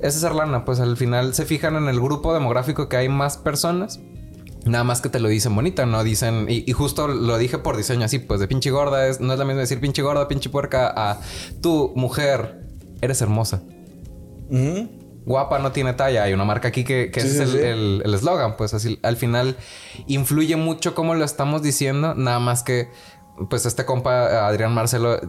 [0.00, 0.64] es hacer lana.
[0.64, 4.00] Pues al final se fijan en el grupo demográfico que hay más personas.
[4.66, 6.46] Nada más que te lo dicen bonita, no dicen.
[6.48, 9.38] Y, y justo lo dije por diseño así, pues de pinche gorda es, no es
[9.38, 11.18] la misma decir pinche gorda, pinche puerca a
[11.62, 12.66] tú, mujer,
[13.00, 13.62] eres hermosa.
[15.24, 16.24] Guapa no tiene talla.
[16.24, 17.56] Hay una marca aquí que, que Sí, ese sí, es sí.
[17.58, 18.56] el- el el eslogan.
[18.56, 19.56] pues así al final
[20.06, 22.14] influye mucho cómo lo estamos diciendo.
[22.14, 22.88] Nada más que,
[23.48, 25.20] pues este compa Adrián Marcelo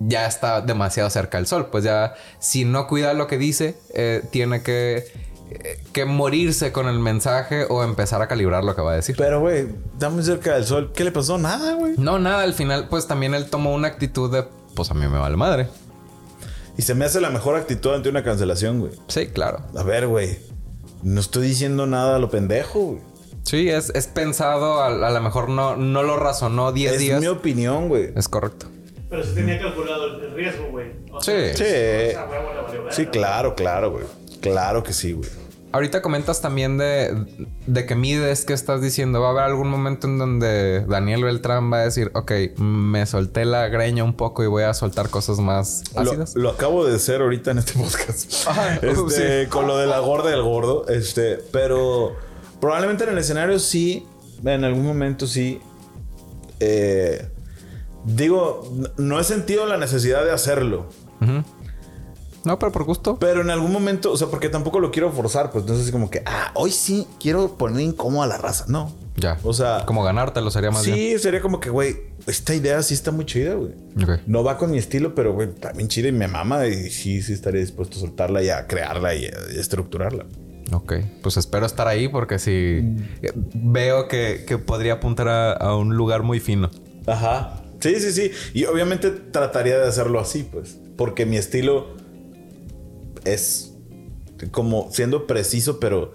[0.00, 1.68] ya está demasiado cerca del sol.
[1.70, 5.04] Pues ya, si no cuida lo que dice, eh, tiene que,
[5.50, 9.14] eh, que morirse con el mensaje o empezar a calibrar lo que va a decir.
[9.18, 10.92] Pero, güey, está muy cerca del sol.
[10.94, 11.38] ¿Qué le pasó?
[11.38, 11.94] Nada, güey.
[11.98, 14.44] No, nada, al final, pues también él tomó una actitud de,
[14.74, 15.68] pues a mí me vale madre.
[16.78, 18.92] Y se me hace la mejor actitud ante una cancelación, güey.
[19.08, 19.60] Sí, claro.
[19.76, 20.38] A ver, güey.
[21.02, 23.00] No estoy diciendo nada a lo pendejo, güey.
[23.42, 27.20] Sí, es, es pensado, a, a lo mejor no, no lo razonó 10 Es días.
[27.20, 28.12] mi opinión, güey.
[28.14, 28.66] Es correcto.
[29.10, 30.92] Pero sí tenía calculado el riesgo, güey.
[31.12, 31.32] O Sí.
[31.32, 31.62] sea, Sí.
[31.64, 31.66] o
[32.12, 34.04] sea, huevo, le valió Sí, claro, claro, güey.
[34.40, 35.28] Claro que sí, güey.
[35.72, 37.26] Ahorita comentas también de,
[37.68, 39.20] de que mides que estás diciendo.
[39.20, 43.44] Va a haber algún momento en donde Daniel Beltrán va a decir, ok, me solté
[43.44, 46.34] la greña un poco y voy a soltar cosas más ácidas.
[46.34, 48.32] lo acabo de hacer ahorita en este podcast.
[48.82, 49.48] Este, sí.
[49.50, 50.88] Con lo de la gorda y el gordo.
[50.88, 52.16] Este, pero
[52.60, 54.04] probablemente en el escenario sí.
[54.44, 55.60] En algún momento sí.
[56.58, 57.28] eh,
[58.04, 60.86] digo, no he sentido la necesidad de hacerlo.
[62.42, 63.18] No, pero por gusto.
[63.18, 66.22] Pero en algún momento, o sea, porque tampoco lo quiero forzar, pues entonces como que,
[66.24, 68.64] ah, hoy sí quiero poner incómodo a la raza.
[68.68, 68.90] No.
[69.16, 69.38] Ya.
[69.42, 71.96] O sea, Como ganártelo sería más sí, sería como que, güey,
[72.26, 73.72] esta idea sí está muy chida, güey.
[73.94, 74.22] bien.
[74.26, 77.34] No va con mi estilo, pero, güey, también chida y me mama y sí, sí
[77.34, 80.24] estaría dispuesto a soltarla y a crearla y a, a estructurarla.
[80.72, 80.94] Ok.
[81.22, 82.80] Pues espero estar ahí porque si
[83.52, 86.70] veo que, que podría apuntar a, a un lugar muy fino.
[87.06, 87.59] Ajá.
[87.80, 88.30] Sí, sí, sí.
[88.54, 90.78] Y obviamente trataría de hacerlo así, pues.
[90.96, 91.88] Porque mi estilo
[93.24, 93.72] es
[94.50, 96.12] como siendo preciso, pero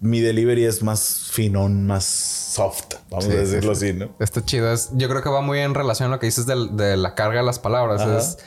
[0.00, 2.94] mi delivery es más finón, más soft.
[3.10, 3.86] Vamos Sí, a decirlo sí.
[3.88, 4.14] así, ¿no?
[4.20, 4.72] Está chido.
[4.72, 7.14] Es, yo creo que va muy en relación a lo que dices del- de, la
[7.14, 8.00] carga de las palabras.
[8.02, 8.38] Es,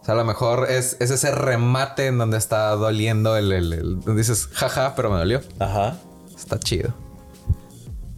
[0.00, 3.72] o sea, a lo mejor es, es ese remate en donde está doliendo el, el-
[3.72, 5.40] el- donde dices, jaja, pero me dolió.
[5.58, 5.96] Ajá.
[6.36, 6.94] Está chido.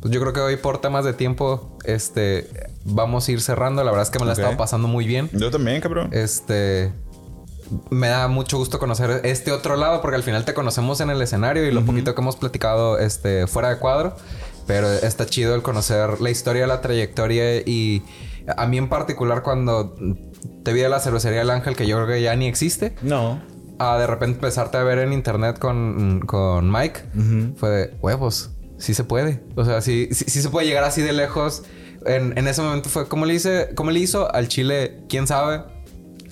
[0.05, 2.47] Pues yo creo que hoy por temas de tiempo, este,
[2.85, 3.83] vamos a ir cerrando.
[3.83, 5.31] La verdad es que me la he estado pasando muy bien.
[5.33, 6.11] Yo también, cabrón.
[6.13, 6.93] Este,
[7.89, 11.23] me da mucho gusto conocer este otro lado porque al final te conocemos en el
[11.23, 14.15] escenario y lo poquito que hemos platicado, este, fuera de cuadro.
[14.67, 18.03] Pero está chido el conocer la historia, la trayectoria y
[18.59, 19.95] a mí en particular cuando
[20.65, 23.41] te vi de la cervecería del Ángel que yo creo que ya ni existe No.
[23.79, 27.01] a de repente empezarte a ver en internet con, con Mike,
[27.57, 28.51] fue de huevos.
[28.79, 29.43] Sí se puede.
[29.57, 31.63] O sea, sí, sí, se puede llegar así de lejos.
[32.07, 35.63] En, en ese momento fue como le hice, como le hizo al Chile, quién sabe.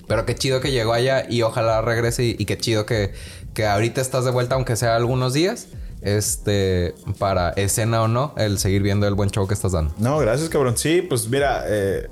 [0.07, 3.13] Pero qué chido que llegó allá y ojalá regrese y, qué chido que,
[3.53, 5.67] que ahorita estás de vuelta, aunque sea algunos días.
[6.01, 9.93] Este, para escena o no, el seguir viendo el buen show que estás dando.
[9.97, 10.75] No, gracias, cabrón.
[10.77, 12.09] Sí, pues mira, eh,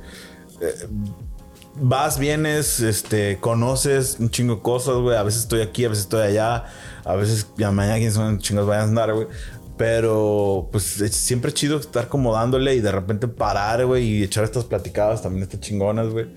[0.61, 0.87] eh,
[1.75, 5.17] vas, vienes, este, conoces un chingo cosas, güey.
[5.17, 6.65] A veces estoy aquí, a veces estoy allá,
[7.03, 9.27] a veces ya mañana quién son chingos vayan a andar, güey.
[9.77, 14.43] Pero, pues es siempre chido estar como dándole y de repente parar, güey, y echar
[14.43, 16.27] estas platicadas también estas chingonas, güey.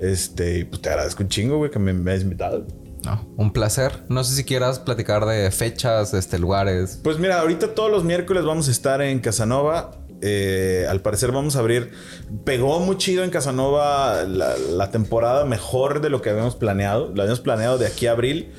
[0.00, 2.66] Este, pues te agradezco un chingo, güey, que me, me hayas invitado.
[3.04, 4.04] No, un placer.
[4.08, 7.00] No sé si quieras platicar de fechas, este, lugares.
[7.02, 10.00] Pues mira, ahorita todos los miércoles vamos a estar en Casanova.
[10.22, 11.90] Eh, al parecer vamos a abrir.
[12.44, 17.12] Pegó muy chido en Casanova la, la temporada mejor de lo que habíamos planeado.
[17.14, 18.52] Lo habíamos planeado de aquí a abril.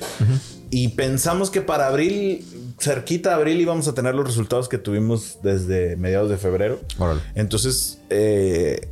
[0.69, 2.45] Y pensamos que para abril,
[2.79, 6.79] cerquita de abril, íbamos a tener los resultados que tuvimos desde mediados de febrero.
[6.97, 7.21] Órale.
[7.35, 8.87] Entonces, eh,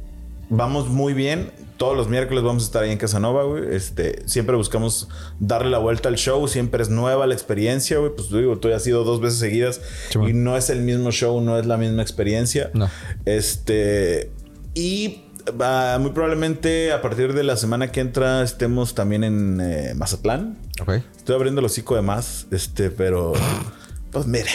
[0.50, 1.52] vamos muy bien.
[1.78, 3.76] Todos los miércoles vamos a estar ahí en Casanova, güey.
[3.76, 5.10] Este, siempre buscamos
[5.40, 6.48] darle la vuelta al show.
[6.48, 8.12] Siempre es nueva la experiencia, güey.
[8.16, 9.82] Pues digo, tú ya has ido dos veces seguidas
[10.14, 12.70] y no es el mismo show, no es la misma experiencia.
[12.74, 12.90] No.
[13.26, 14.32] Este,
[14.76, 15.23] y
[15.99, 20.57] muy probablemente a partir de la semana que entra estemos también en eh, Mazatlán.
[20.82, 20.94] Ok.
[21.18, 23.34] Estoy abriendo el hocico de más, este, pero
[24.11, 24.49] pues mire.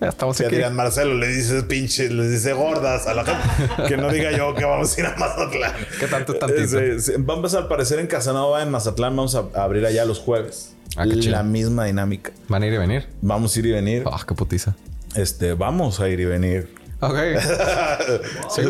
[0.00, 0.54] Ya estamos Si aquí.
[0.54, 3.42] Adrián Marcelo le dices pinches, les dice gordas a la gente,
[3.88, 5.72] que no diga yo que vamos a ir a Mazatlán.
[5.98, 6.70] ¿Qué tanto es?
[6.70, 7.12] Sí, sí.
[7.18, 10.74] Vamos al parecer en Casanova, en Mazatlán, vamos a a abrir allá los jueves.
[10.96, 12.32] Ah, la misma dinámica.
[12.48, 13.06] Van a ir y venir.
[13.22, 14.02] Vamos a ir y venir.
[14.06, 14.74] Ah, qué putiza.
[15.14, 16.79] Este, vamos a ir y venir.
[17.00, 17.16] Ok.
[18.54, 18.62] Sí.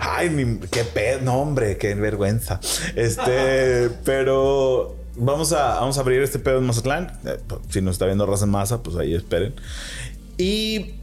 [0.00, 1.20] Ay, ni- qué pedo.
[1.22, 2.60] No, hombre, qué vergüenza.
[2.96, 7.18] Este, pero vamos a, vamos a abrir este pedo en Mazatlán.
[7.24, 7.38] Eh,
[7.70, 9.54] Si nos está viendo raza en masa, pues ahí esperen.
[10.38, 10.94] Y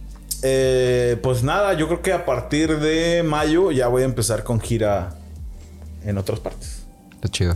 [0.44, 4.60] eh, pues nada, yo creo que a partir de mayo ya voy a empezar con
[4.60, 5.16] gira
[6.04, 6.84] en otras partes.
[7.22, 7.54] Qué chido.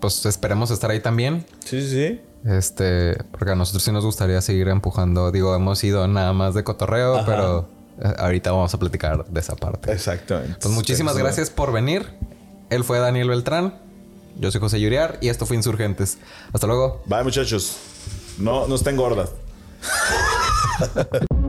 [0.00, 1.44] Pues esperemos estar ahí también.
[1.64, 2.20] Sí, sí, sí.
[2.44, 5.30] Este, porque a nosotros sí nos gustaría seguir empujando.
[5.30, 7.26] Digo, hemos ido nada más de cotorreo, Ajá.
[7.26, 7.68] pero
[8.18, 9.92] ahorita vamos a platicar de esa parte.
[9.92, 10.56] Exactamente.
[10.60, 12.06] Pues muchísimas gracias por venir.
[12.70, 13.74] Él fue Daniel Beltrán.
[14.38, 16.18] Yo soy José Yuriar y esto fue Insurgentes.
[16.52, 17.02] Hasta luego.
[17.06, 17.76] Bye, muchachos.
[18.38, 19.30] No, no estén gordas.